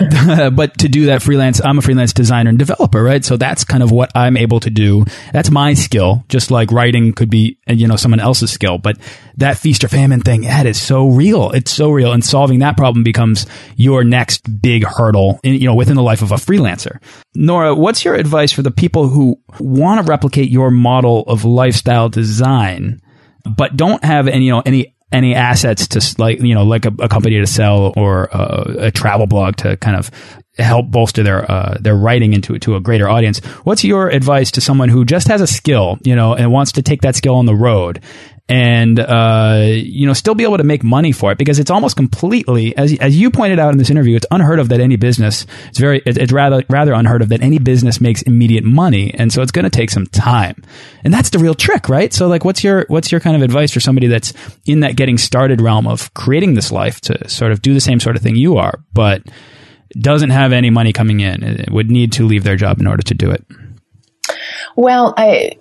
but 0.54 0.78
to 0.78 0.88
do 0.88 1.06
that 1.06 1.20
freelance, 1.20 1.62
I'm 1.62 1.76
a 1.76 1.82
freelance 1.82 2.14
designer 2.14 2.48
and 2.48 2.58
developer, 2.58 3.02
right? 3.02 3.22
So 3.22 3.36
that's 3.36 3.64
kind 3.64 3.82
of 3.82 3.90
what 3.90 4.10
I'm 4.14 4.38
able 4.38 4.58
to 4.60 4.70
do. 4.70 5.04
That's 5.34 5.50
my 5.50 5.74
skill, 5.74 6.24
just 6.30 6.50
like 6.50 6.72
writing 6.72 7.12
could 7.12 7.28
be, 7.28 7.58
you 7.68 7.86
know, 7.86 7.96
someone 7.96 8.20
else's 8.20 8.50
skill. 8.50 8.78
But 8.78 8.96
that 9.36 9.58
feast 9.58 9.84
or 9.84 9.88
famine 9.88 10.20
thing, 10.20 10.42
that 10.42 10.66
is 10.66 10.80
so 10.80 11.08
real. 11.08 11.50
It's 11.50 11.70
so 11.70 11.90
real. 11.90 12.12
And 12.12 12.24
solving 12.24 12.60
that 12.60 12.76
problem 12.76 13.02
becomes 13.02 13.46
your 13.76 14.04
next 14.04 14.60
big 14.60 14.84
hurdle, 14.84 15.40
in, 15.42 15.54
you 15.54 15.66
know, 15.66 15.74
within 15.74 15.96
the 15.96 16.02
life 16.02 16.22
of 16.22 16.32
a 16.32 16.36
freelancer. 16.36 17.00
Nora, 17.34 17.74
what's 17.74 18.04
your 18.04 18.14
advice 18.14 18.52
for 18.52 18.62
the 18.62 18.70
people 18.70 19.08
who 19.08 19.40
want 19.58 20.04
to 20.04 20.10
replicate 20.10 20.50
your 20.50 20.70
model 20.70 21.22
of 21.22 21.44
lifestyle 21.44 22.08
design, 22.08 23.00
but 23.44 23.76
don't 23.76 24.04
have 24.04 24.28
any, 24.28 24.46
you 24.46 24.52
know, 24.52 24.62
any 24.64 24.94
any 25.12 25.34
assets 25.34 25.86
to 25.86 26.20
like 26.20 26.40
you 26.40 26.54
know 26.54 26.64
like 26.64 26.86
a, 26.86 26.92
a 26.98 27.08
company 27.08 27.38
to 27.38 27.46
sell 27.46 27.92
or 27.96 28.24
a, 28.32 28.86
a, 28.86 28.90
travel 28.90 29.28
blog 29.28 29.54
to 29.54 29.76
kind 29.76 29.96
of 29.96 30.10
help 30.58 30.90
bolster 30.90 31.22
their 31.22 31.50
uh, 31.50 31.76
their 31.80 31.94
writing 31.94 32.32
into 32.32 32.58
to 32.58 32.76
a 32.76 32.80
greater 32.80 33.08
audience. 33.08 33.38
What's 33.64 33.84
your 33.84 34.08
advice 34.08 34.50
to 34.52 34.60
someone 34.60 34.88
who 34.88 35.04
just 35.04 35.28
has 35.28 35.40
a 35.40 35.46
skill, 35.46 35.98
you 36.04 36.14
know, 36.14 36.34
and 36.34 36.52
wants 36.52 36.72
to 36.72 36.82
take 36.82 37.02
that 37.02 37.16
skill 37.16 37.36
on 37.36 37.46
the 37.46 37.54
road 37.54 38.00
and 38.48 39.00
uh, 39.00 39.64
you 39.68 40.06
know 40.06 40.12
still 40.12 40.34
be 40.34 40.44
able 40.44 40.58
to 40.58 40.64
make 40.64 40.84
money 40.84 41.12
for 41.12 41.32
it 41.32 41.38
because 41.38 41.58
it's 41.58 41.70
almost 41.70 41.96
completely 41.96 42.76
as 42.76 42.98
as 42.98 43.18
you 43.18 43.30
pointed 43.30 43.58
out 43.58 43.72
in 43.72 43.78
this 43.78 43.90
interview 43.90 44.16
it's 44.16 44.26
unheard 44.30 44.58
of 44.58 44.68
that 44.68 44.80
any 44.80 44.96
business 44.96 45.46
it's 45.68 45.78
very 45.78 46.02
it's 46.04 46.32
rather 46.32 46.62
rather 46.68 46.92
unheard 46.92 47.22
of 47.22 47.30
that 47.30 47.42
any 47.42 47.58
business 47.58 48.00
makes 48.00 48.22
immediate 48.22 48.64
money. 48.64 49.12
And 49.14 49.32
so 49.32 49.42
it's 49.42 49.52
going 49.52 49.64
to 49.64 49.70
take 49.70 49.90
some 49.90 50.06
time. 50.06 50.62
And 51.04 51.12
that's 51.12 51.30
the 51.30 51.38
real 51.38 51.54
trick 51.54 51.88
right? 51.88 52.12
So 52.12 52.28
like 52.28 52.44
what's 52.44 52.62
your 52.62 52.84
what's 52.88 53.10
your 53.10 53.20
kind 53.20 53.36
of 53.36 53.42
advice 53.42 53.72
for 53.72 53.80
somebody 53.80 54.06
that's 54.06 54.32
in 54.66 54.80
that 54.80 54.96
getting 54.96 55.18
started 55.18 55.60
realm 55.60 55.86
of 55.86 56.12
creating 56.14 56.54
this 56.54 56.70
life 56.70 57.00
to 57.02 57.28
sort 57.28 57.52
of 57.52 57.62
do 57.62 57.74
the 57.74 57.80
same 57.80 58.00
sort 58.00 58.16
of 58.16 58.22
thing 58.22 58.36
you 58.36 58.56
are 58.56 58.80
but 58.92 59.22
doesn't 59.98 60.30
have 60.30 60.52
any 60.52 60.70
money 60.70 60.92
coming 60.92 61.20
in 61.20 61.64
would 61.70 61.90
need 61.90 62.12
to 62.12 62.26
leave 62.26 62.44
their 62.44 62.56
job 62.56 62.80
in 62.80 62.86
order 62.86 63.02
to 63.02 63.14
do 63.14 63.30
it? 63.30 63.44
Well 64.76 65.14
i 65.16 65.52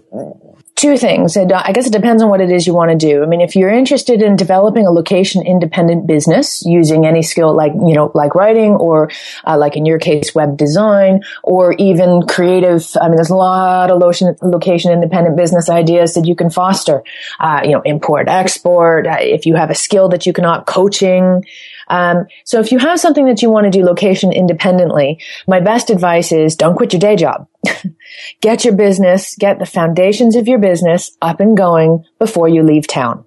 two 0.83 0.97
things. 0.97 1.37
I 1.37 1.71
guess 1.71 1.87
it 1.87 1.93
depends 1.93 2.21
on 2.21 2.29
what 2.29 2.41
it 2.41 2.51
is 2.51 2.67
you 2.67 2.73
want 2.73 2.91
to 2.91 2.97
do. 2.97 3.23
I 3.23 3.25
mean, 3.25 3.39
if 3.39 3.55
you're 3.55 3.69
interested 3.69 4.21
in 4.21 4.35
developing 4.35 4.85
a 4.85 4.91
location 4.91 5.45
independent 5.45 6.05
business 6.05 6.61
using 6.65 7.05
any 7.05 7.21
skill 7.21 7.55
like, 7.55 7.71
you 7.71 7.93
know, 7.93 8.11
like 8.13 8.35
writing 8.35 8.73
or 8.73 9.09
uh, 9.47 9.57
like 9.57 9.77
in 9.77 9.85
your 9.85 9.97
case, 9.97 10.35
web 10.35 10.57
design 10.57 11.21
or 11.41 11.71
even 11.79 12.27
creative. 12.27 12.85
I 13.01 13.07
mean, 13.07 13.15
there's 13.15 13.29
a 13.29 13.35
lot 13.35 13.91
of 13.91 13.99
location, 13.99 14.35
location 14.41 14.91
independent 14.91 15.37
business 15.37 15.69
ideas 15.69 16.15
that 16.15 16.25
you 16.25 16.35
can 16.35 16.49
foster. 16.49 17.01
Uh, 17.39 17.61
you 17.63 17.71
know, 17.71 17.81
import, 17.85 18.27
export. 18.27 19.07
Uh, 19.07 19.17
if 19.19 19.45
you 19.45 19.55
have 19.55 19.69
a 19.69 19.75
skill 19.75 20.09
that 20.09 20.25
you 20.25 20.33
cannot 20.33 20.65
coaching, 20.65 21.45
um, 21.87 22.27
so 22.43 22.59
if 22.59 22.71
you 22.71 22.79
have 22.79 22.99
something 22.99 23.25
that 23.27 23.41
you 23.41 23.49
want 23.49 23.65
to 23.65 23.71
do 23.71 23.85
location 23.85 24.31
independently, 24.31 25.19
my 25.47 25.59
best 25.59 25.89
advice 25.89 26.31
is 26.31 26.55
don't 26.55 26.75
quit 26.75 26.93
your 26.93 26.99
day 26.99 27.15
job. 27.15 27.47
get 28.41 28.65
your 28.65 28.75
business, 28.75 29.35
get 29.35 29.59
the 29.59 29.65
foundations 29.65 30.35
of 30.35 30.47
your 30.47 30.59
business 30.59 31.15
up 31.21 31.39
and 31.39 31.57
going 31.57 32.03
before 32.19 32.47
you 32.47 32.63
leave 32.63 32.87
town. 32.87 33.25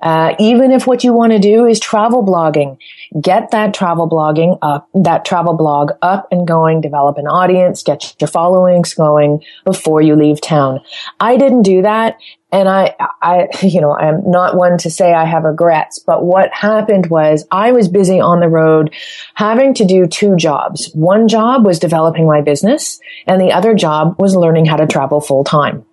Uh, 0.00 0.34
even 0.38 0.72
if 0.72 0.86
what 0.86 1.04
you 1.04 1.12
want 1.12 1.32
to 1.32 1.38
do 1.38 1.66
is 1.66 1.78
travel 1.78 2.24
blogging, 2.24 2.78
get 3.20 3.50
that 3.50 3.74
travel 3.74 4.08
blogging 4.08 4.58
up, 4.62 4.88
that 4.94 5.24
travel 5.24 5.54
blog 5.54 5.92
up 6.00 6.28
and 6.30 6.46
going, 6.46 6.80
develop 6.80 7.18
an 7.18 7.26
audience, 7.26 7.82
get 7.82 8.14
your 8.20 8.28
followings 8.28 8.94
going 8.94 9.42
before 9.64 10.00
you 10.00 10.16
leave 10.16 10.40
town. 10.40 10.80
I 11.18 11.36
didn't 11.36 11.62
do 11.62 11.82
that. 11.82 12.18
And 12.52 12.68
I, 12.68 12.96
I, 13.22 13.48
you 13.62 13.80
know, 13.80 13.92
I'm 13.92 14.28
not 14.30 14.56
one 14.56 14.78
to 14.78 14.90
say 14.90 15.12
I 15.12 15.24
have 15.24 15.44
regrets, 15.44 15.98
but 15.98 16.24
what 16.24 16.52
happened 16.52 17.06
was 17.06 17.46
I 17.50 17.72
was 17.72 17.88
busy 17.88 18.20
on 18.20 18.40
the 18.40 18.48
road 18.48 18.94
having 19.34 19.74
to 19.74 19.84
do 19.84 20.06
two 20.06 20.36
jobs. 20.36 20.90
One 20.94 21.28
job 21.28 21.64
was 21.64 21.78
developing 21.78 22.26
my 22.26 22.40
business 22.40 23.00
and 23.26 23.40
the 23.40 23.52
other 23.52 23.74
job 23.74 24.16
was 24.18 24.34
learning 24.34 24.66
how 24.66 24.76
to 24.76 24.86
travel 24.86 25.20
full 25.20 25.44
time. 25.44 25.84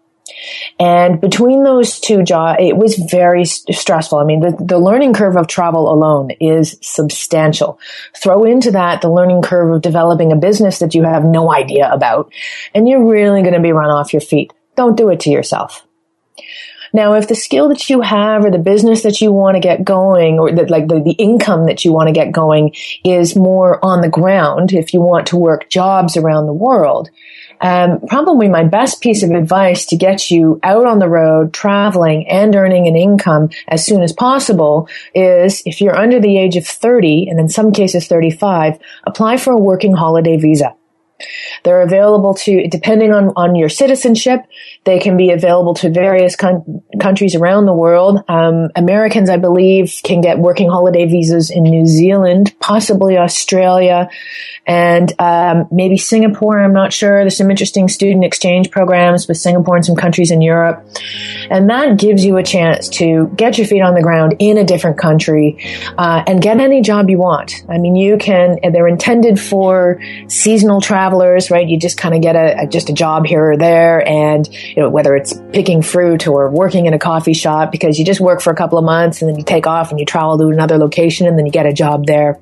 And 0.79 1.19
between 1.21 1.63
those 1.63 1.99
two 1.99 2.23
jobs, 2.23 2.57
it 2.61 2.77
was 2.77 2.95
very 2.95 3.45
stressful. 3.45 4.17
I 4.17 4.23
mean, 4.23 4.41
the, 4.41 4.55
the 4.59 4.79
learning 4.79 5.13
curve 5.13 5.35
of 5.35 5.47
travel 5.47 5.91
alone 5.91 6.31
is 6.39 6.77
substantial. 6.81 7.79
Throw 8.15 8.43
into 8.43 8.71
that 8.71 9.01
the 9.01 9.11
learning 9.11 9.41
curve 9.41 9.73
of 9.73 9.81
developing 9.81 10.31
a 10.31 10.35
business 10.35 10.79
that 10.79 10.95
you 10.95 11.03
have 11.03 11.23
no 11.23 11.51
idea 11.51 11.89
about, 11.91 12.31
and 12.73 12.87
you're 12.87 13.05
really 13.05 13.41
going 13.41 13.53
to 13.53 13.59
be 13.59 13.71
run 13.71 13.89
off 13.89 14.13
your 14.13 14.21
feet. 14.21 14.51
Don't 14.75 14.97
do 14.97 15.09
it 15.09 15.21
to 15.21 15.29
yourself. 15.29 15.83
Now, 16.93 17.13
if 17.15 17.27
the 17.27 17.35
skill 17.35 17.69
that 17.69 17.89
you 17.89 18.01
have 18.01 18.45
or 18.45 18.51
the 18.51 18.57
business 18.57 19.03
that 19.03 19.19
you 19.19 19.31
want 19.31 19.55
to 19.55 19.59
get 19.59 19.83
going 19.83 20.39
or 20.39 20.51
the, 20.51 20.63
like 20.63 20.87
the, 20.87 21.01
the 21.01 21.11
income 21.11 21.65
that 21.65 21.83
you 21.83 21.91
want 21.91 22.07
to 22.07 22.13
get 22.13 22.31
going 22.31 22.73
is 23.03 23.35
more 23.35 23.83
on 23.83 24.01
the 24.01 24.09
ground, 24.09 24.71
if 24.71 24.93
you 24.93 25.01
want 25.01 25.27
to 25.27 25.37
work 25.37 25.69
jobs 25.69 26.15
around 26.15 26.45
the 26.45 26.53
world, 26.53 27.09
um, 27.61 27.99
probably 28.07 28.47
my 28.47 28.63
best 28.63 29.01
piece 29.01 29.23
of 29.23 29.31
advice 29.31 29.85
to 29.87 29.95
get 29.95 30.29
you 30.29 30.59
out 30.63 30.85
on 30.85 30.99
the 30.99 31.09
road, 31.09 31.53
traveling 31.53 32.27
and 32.27 32.55
earning 32.55 32.87
an 32.87 32.95
income 32.95 33.49
as 33.67 33.85
soon 33.85 34.01
as 34.01 34.13
possible 34.13 34.87
is 35.13 35.61
if 35.65 35.81
you're 35.81 35.97
under 35.97 36.19
the 36.19 36.37
age 36.37 36.55
of 36.55 36.67
30 36.67 37.27
and 37.29 37.39
in 37.39 37.49
some 37.49 37.71
cases 37.71 38.07
35, 38.07 38.79
apply 39.05 39.37
for 39.37 39.53
a 39.53 39.57
working 39.57 39.93
holiday 39.93 40.37
visa. 40.37 40.75
They're 41.63 41.82
available 41.82 42.34
to, 42.36 42.67
depending 42.67 43.13
on, 43.13 43.34
on 43.36 43.56
your 43.56 43.69
citizenship, 43.69 44.41
they 44.84 44.99
can 44.99 45.17
be 45.17 45.32
available 45.32 45.73
to 45.75 45.89
various 45.89 46.36
con- 46.36 46.84
countries 46.99 47.36
around 47.36 47.65
the 47.65 47.73
world. 47.73 48.23
Um, 48.27 48.69
Americans, 48.75 49.30
I 49.30 49.38
believe, 49.38 49.93
can 50.03 50.21
get 50.21 50.39
working 50.39 50.69
holiday 50.69 51.06
visas 51.06 51.49
in 51.49 51.63
New 51.63 51.86
Zealand, 51.86 52.56
possibly 52.60 53.17
Australia, 53.17 54.10
and 54.65 55.13
um, 55.19 55.67
maybe 55.71 55.97
Singapore. 55.97 56.60
I'm 56.60 56.73
not 56.73 56.93
sure. 56.93 57.21
There's 57.21 57.38
some 57.38 57.49
interesting 57.49 57.88
student 57.88 58.23
exchange 58.23 58.69
programs 58.69 59.27
with 59.27 59.38
Singapore 59.38 59.75
and 59.77 59.86
some 59.86 59.95
countries 59.95 60.32
in 60.32 60.41
Europe, 60.41 60.86
and 61.49 61.69
that 61.69 61.97
gives 61.97 62.23
you 62.23 62.38
a 62.38 62.43
chance 62.43 62.89
to 62.89 63.32
get 63.36 63.58
your 63.58 63.65
feet 63.65 63.82
on 63.82 63.93
the 63.93 64.01
ground 64.01 64.36
in 64.39 64.58
a 64.58 64.63
different 64.63 64.97
country 64.97 65.58
uh, 65.97 66.23
and 66.27 66.41
get 66.41 66.60
any 66.60 66.82
job 66.82 67.10
you 67.10 67.17
want. 67.17 67.65
I 67.69 67.77
mean, 67.77 67.95
you 67.95 68.17
can. 68.17 68.58
They're 68.62 68.88
intended 68.88 69.39
for 69.39 70.01
seasonal 70.27 70.82
travelers, 71.07 71.49
right? 71.51 71.67
You 71.67 71.79
just 71.79 71.97
kind 71.97 72.15
of 72.15 72.21
get 72.21 72.35
a, 72.35 72.63
a 72.63 72.67
just 72.67 72.89
a 72.89 72.93
job 72.93 73.25
here 73.25 73.51
or 73.51 73.57
there, 73.57 74.07
and 74.07 74.47
you 74.47 74.81
know 74.81 74.89
whether 74.89 75.15
it's 75.15 75.39
picking 75.53 75.81
fruit 75.81 76.27
or 76.27 76.49
working 76.49 76.85
in 76.85 76.93
a 76.93 76.99
coffee 76.99 77.33
shop 77.33 77.71
because 77.71 77.97
you 77.97 78.05
just 78.05 78.19
work 78.19 78.41
for 78.41 78.51
a 78.51 78.55
couple 78.55 78.77
of 78.77 78.85
months 78.85 79.21
and 79.21 79.29
then 79.29 79.37
you 79.37 79.43
take 79.43 79.67
off 79.67 79.91
and 79.91 79.99
you 79.99 80.05
travel 80.05 80.37
to 80.37 80.47
another 80.47 80.77
location 80.77 81.27
and 81.27 81.37
then 81.37 81.45
you 81.45 81.51
get 81.51 81.65
a 81.65 81.73
job 81.73 82.05
there. 82.05 82.39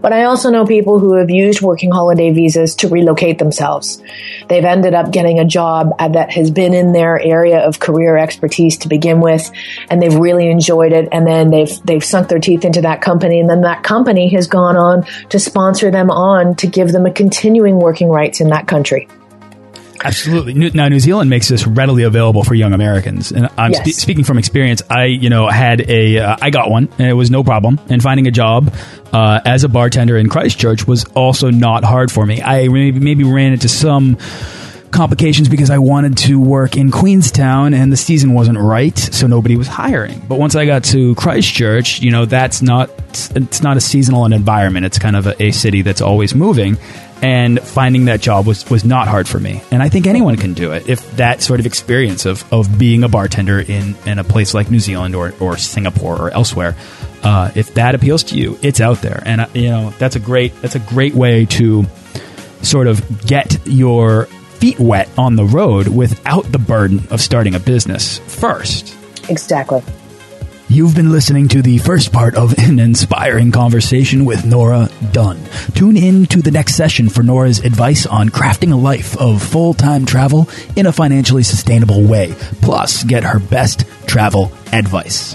But 0.00 0.12
I 0.12 0.24
also 0.24 0.50
know 0.50 0.66
people 0.66 0.98
who 0.98 1.16
have 1.18 1.30
used 1.30 1.62
working 1.62 1.90
holiday 1.90 2.30
visas 2.30 2.74
to 2.76 2.88
relocate 2.88 3.38
themselves. 3.38 4.02
They've 4.48 4.64
ended 4.64 4.94
up 4.94 5.12
getting 5.12 5.38
a 5.38 5.44
job 5.44 5.96
that 5.98 6.32
has 6.32 6.50
been 6.50 6.74
in 6.74 6.92
their 6.92 7.20
area 7.20 7.60
of 7.60 7.78
career 7.78 8.16
expertise 8.16 8.78
to 8.78 8.88
begin 8.88 9.20
with, 9.20 9.50
and 9.88 10.02
they've 10.02 10.14
really 10.14 10.50
enjoyed 10.50 10.92
it. 10.92 11.08
And 11.12 11.26
then 11.26 11.50
they've 11.50 11.70
they've 11.84 12.04
sunk 12.04 12.28
their 12.28 12.40
teeth 12.40 12.64
into 12.64 12.82
that 12.82 13.00
company, 13.02 13.40
and 13.40 13.48
then 13.48 13.62
that 13.62 13.82
company 13.82 14.28
has 14.30 14.46
gone 14.46 14.76
on 14.76 15.04
to 15.28 15.38
sponsor 15.38 15.90
them 15.90 16.10
on 16.10 16.56
to 16.56 16.66
give 16.66 16.92
them 16.92 17.06
a 17.06 17.12
continuing 17.12 17.76
working 17.76 17.99
rights 18.08 18.40
in 18.40 18.48
that 18.48 18.66
country. 18.66 19.08
Absolutely. 20.02 20.54
Now, 20.70 20.88
New 20.88 21.00
Zealand 21.00 21.28
makes 21.28 21.48
this 21.48 21.66
readily 21.66 22.04
available 22.04 22.42
for 22.42 22.54
young 22.54 22.72
Americans, 22.72 23.32
and 23.32 23.48
I'm 23.58 23.72
yes. 23.72 23.96
spe 23.96 24.00
speaking 24.00 24.24
from 24.24 24.38
experience. 24.38 24.82
I, 24.88 25.04
you 25.04 25.28
know, 25.28 25.48
had 25.48 25.82
a, 25.90 26.18
uh, 26.18 26.36
I 26.40 26.50
got 26.50 26.70
one, 26.70 26.88
and 26.98 27.08
it 27.08 27.12
was 27.12 27.30
no 27.30 27.44
problem. 27.44 27.78
And 27.90 28.02
finding 28.02 28.26
a 28.26 28.30
job 28.30 28.74
uh, 29.12 29.40
as 29.44 29.62
a 29.62 29.68
bartender 29.68 30.16
in 30.16 30.30
Christchurch 30.30 30.86
was 30.86 31.04
also 31.14 31.50
not 31.50 31.84
hard 31.84 32.10
for 32.10 32.24
me. 32.24 32.40
I 32.40 32.68
maybe, 32.68 32.98
maybe 32.98 33.24
ran 33.24 33.52
into 33.52 33.68
some 33.68 34.16
complications 34.90 35.48
because 35.48 35.70
I 35.70 35.78
wanted 35.78 36.16
to 36.18 36.40
work 36.40 36.76
in 36.76 36.90
Queenstown 36.90 37.74
and 37.74 37.92
the 37.92 37.96
season 37.96 38.32
wasn't 38.32 38.58
right, 38.58 38.96
so 38.96 39.26
nobody 39.26 39.56
was 39.56 39.68
hiring. 39.68 40.20
But 40.28 40.38
once 40.38 40.56
I 40.56 40.64
got 40.64 40.82
to 40.84 41.14
Christchurch, 41.14 42.00
you 42.00 42.10
know, 42.10 42.24
that's 42.24 42.62
not 42.62 42.90
it's 43.34 43.62
not 43.62 43.76
a 43.76 43.80
seasonal 43.80 44.24
environment. 44.24 44.86
It's 44.86 44.98
kind 44.98 45.16
of 45.16 45.26
a, 45.26 45.42
a 45.42 45.50
city 45.50 45.82
that's 45.82 46.00
always 46.00 46.34
moving 46.34 46.78
and 47.22 47.60
finding 47.60 48.06
that 48.06 48.20
job 48.20 48.46
was 48.46 48.68
was 48.70 48.84
not 48.84 49.08
hard 49.08 49.28
for 49.28 49.38
me. 49.38 49.62
And 49.70 49.82
I 49.82 49.88
think 49.88 50.06
anyone 50.06 50.36
can 50.36 50.54
do 50.54 50.72
it 50.72 50.88
if 50.88 51.16
that 51.16 51.42
sort 51.42 51.60
of 51.60 51.66
experience 51.66 52.26
of 52.26 52.50
of 52.52 52.78
being 52.78 53.04
a 53.04 53.08
bartender 53.08 53.60
in 53.60 53.96
in 54.06 54.18
a 54.18 54.24
place 54.24 54.54
like 54.54 54.70
New 54.70 54.80
Zealand 54.80 55.14
or 55.14 55.34
or 55.40 55.56
Singapore 55.56 56.16
or 56.20 56.30
elsewhere, 56.30 56.76
uh, 57.22 57.50
if 57.54 57.74
that 57.74 57.94
appeals 57.94 58.24
to 58.24 58.36
you, 58.36 58.58
it's 58.62 58.80
out 58.80 59.02
there. 59.02 59.22
And 59.24 59.42
uh, 59.42 59.46
you 59.54 59.68
know 59.68 59.90
that's 59.98 60.16
a 60.16 60.20
great 60.20 60.54
that's 60.62 60.74
a 60.74 60.80
great 60.80 61.14
way 61.14 61.46
to 61.46 61.84
sort 62.62 62.86
of 62.86 63.26
get 63.26 63.66
your 63.66 64.26
feet 64.58 64.78
wet 64.78 65.08
on 65.16 65.36
the 65.36 65.44
road 65.44 65.88
without 65.88 66.44
the 66.52 66.58
burden 66.58 67.06
of 67.10 67.20
starting 67.20 67.54
a 67.54 67.60
business 67.60 68.18
first. 68.18 68.96
Exactly. 69.28 69.82
You've 70.70 70.94
been 70.94 71.10
listening 71.10 71.48
to 71.48 71.62
the 71.62 71.78
first 71.78 72.12
part 72.12 72.36
of 72.36 72.56
an 72.56 72.78
inspiring 72.78 73.50
conversation 73.50 74.24
with 74.24 74.46
Nora 74.46 74.88
Dunn. 75.10 75.36
Tune 75.74 75.96
in 75.96 76.26
to 76.26 76.40
the 76.40 76.52
next 76.52 76.76
session 76.76 77.08
for 77.08 77.24
Nora's 77.24 77.58
advice 77.58 78.06
on 78.06 78.28
crafting 78.28 78.72
a 78.72 78.76
life 78.76 79.16
of 79.16 79.42
full 79.42 79.74
time 79.74 80.06
travel 80.06 80.48
in 80.76 80.86
a 80.86 80.92
financially 80.92 81.42
sustainable 81.42 82.04
way. 82.04 82.36
Plus, 82.62 83.02
get 83.02 83.24
her 83.24 83.40
best 83.40 83.84
travel 84.06 84.52
advice. 84.72 85.34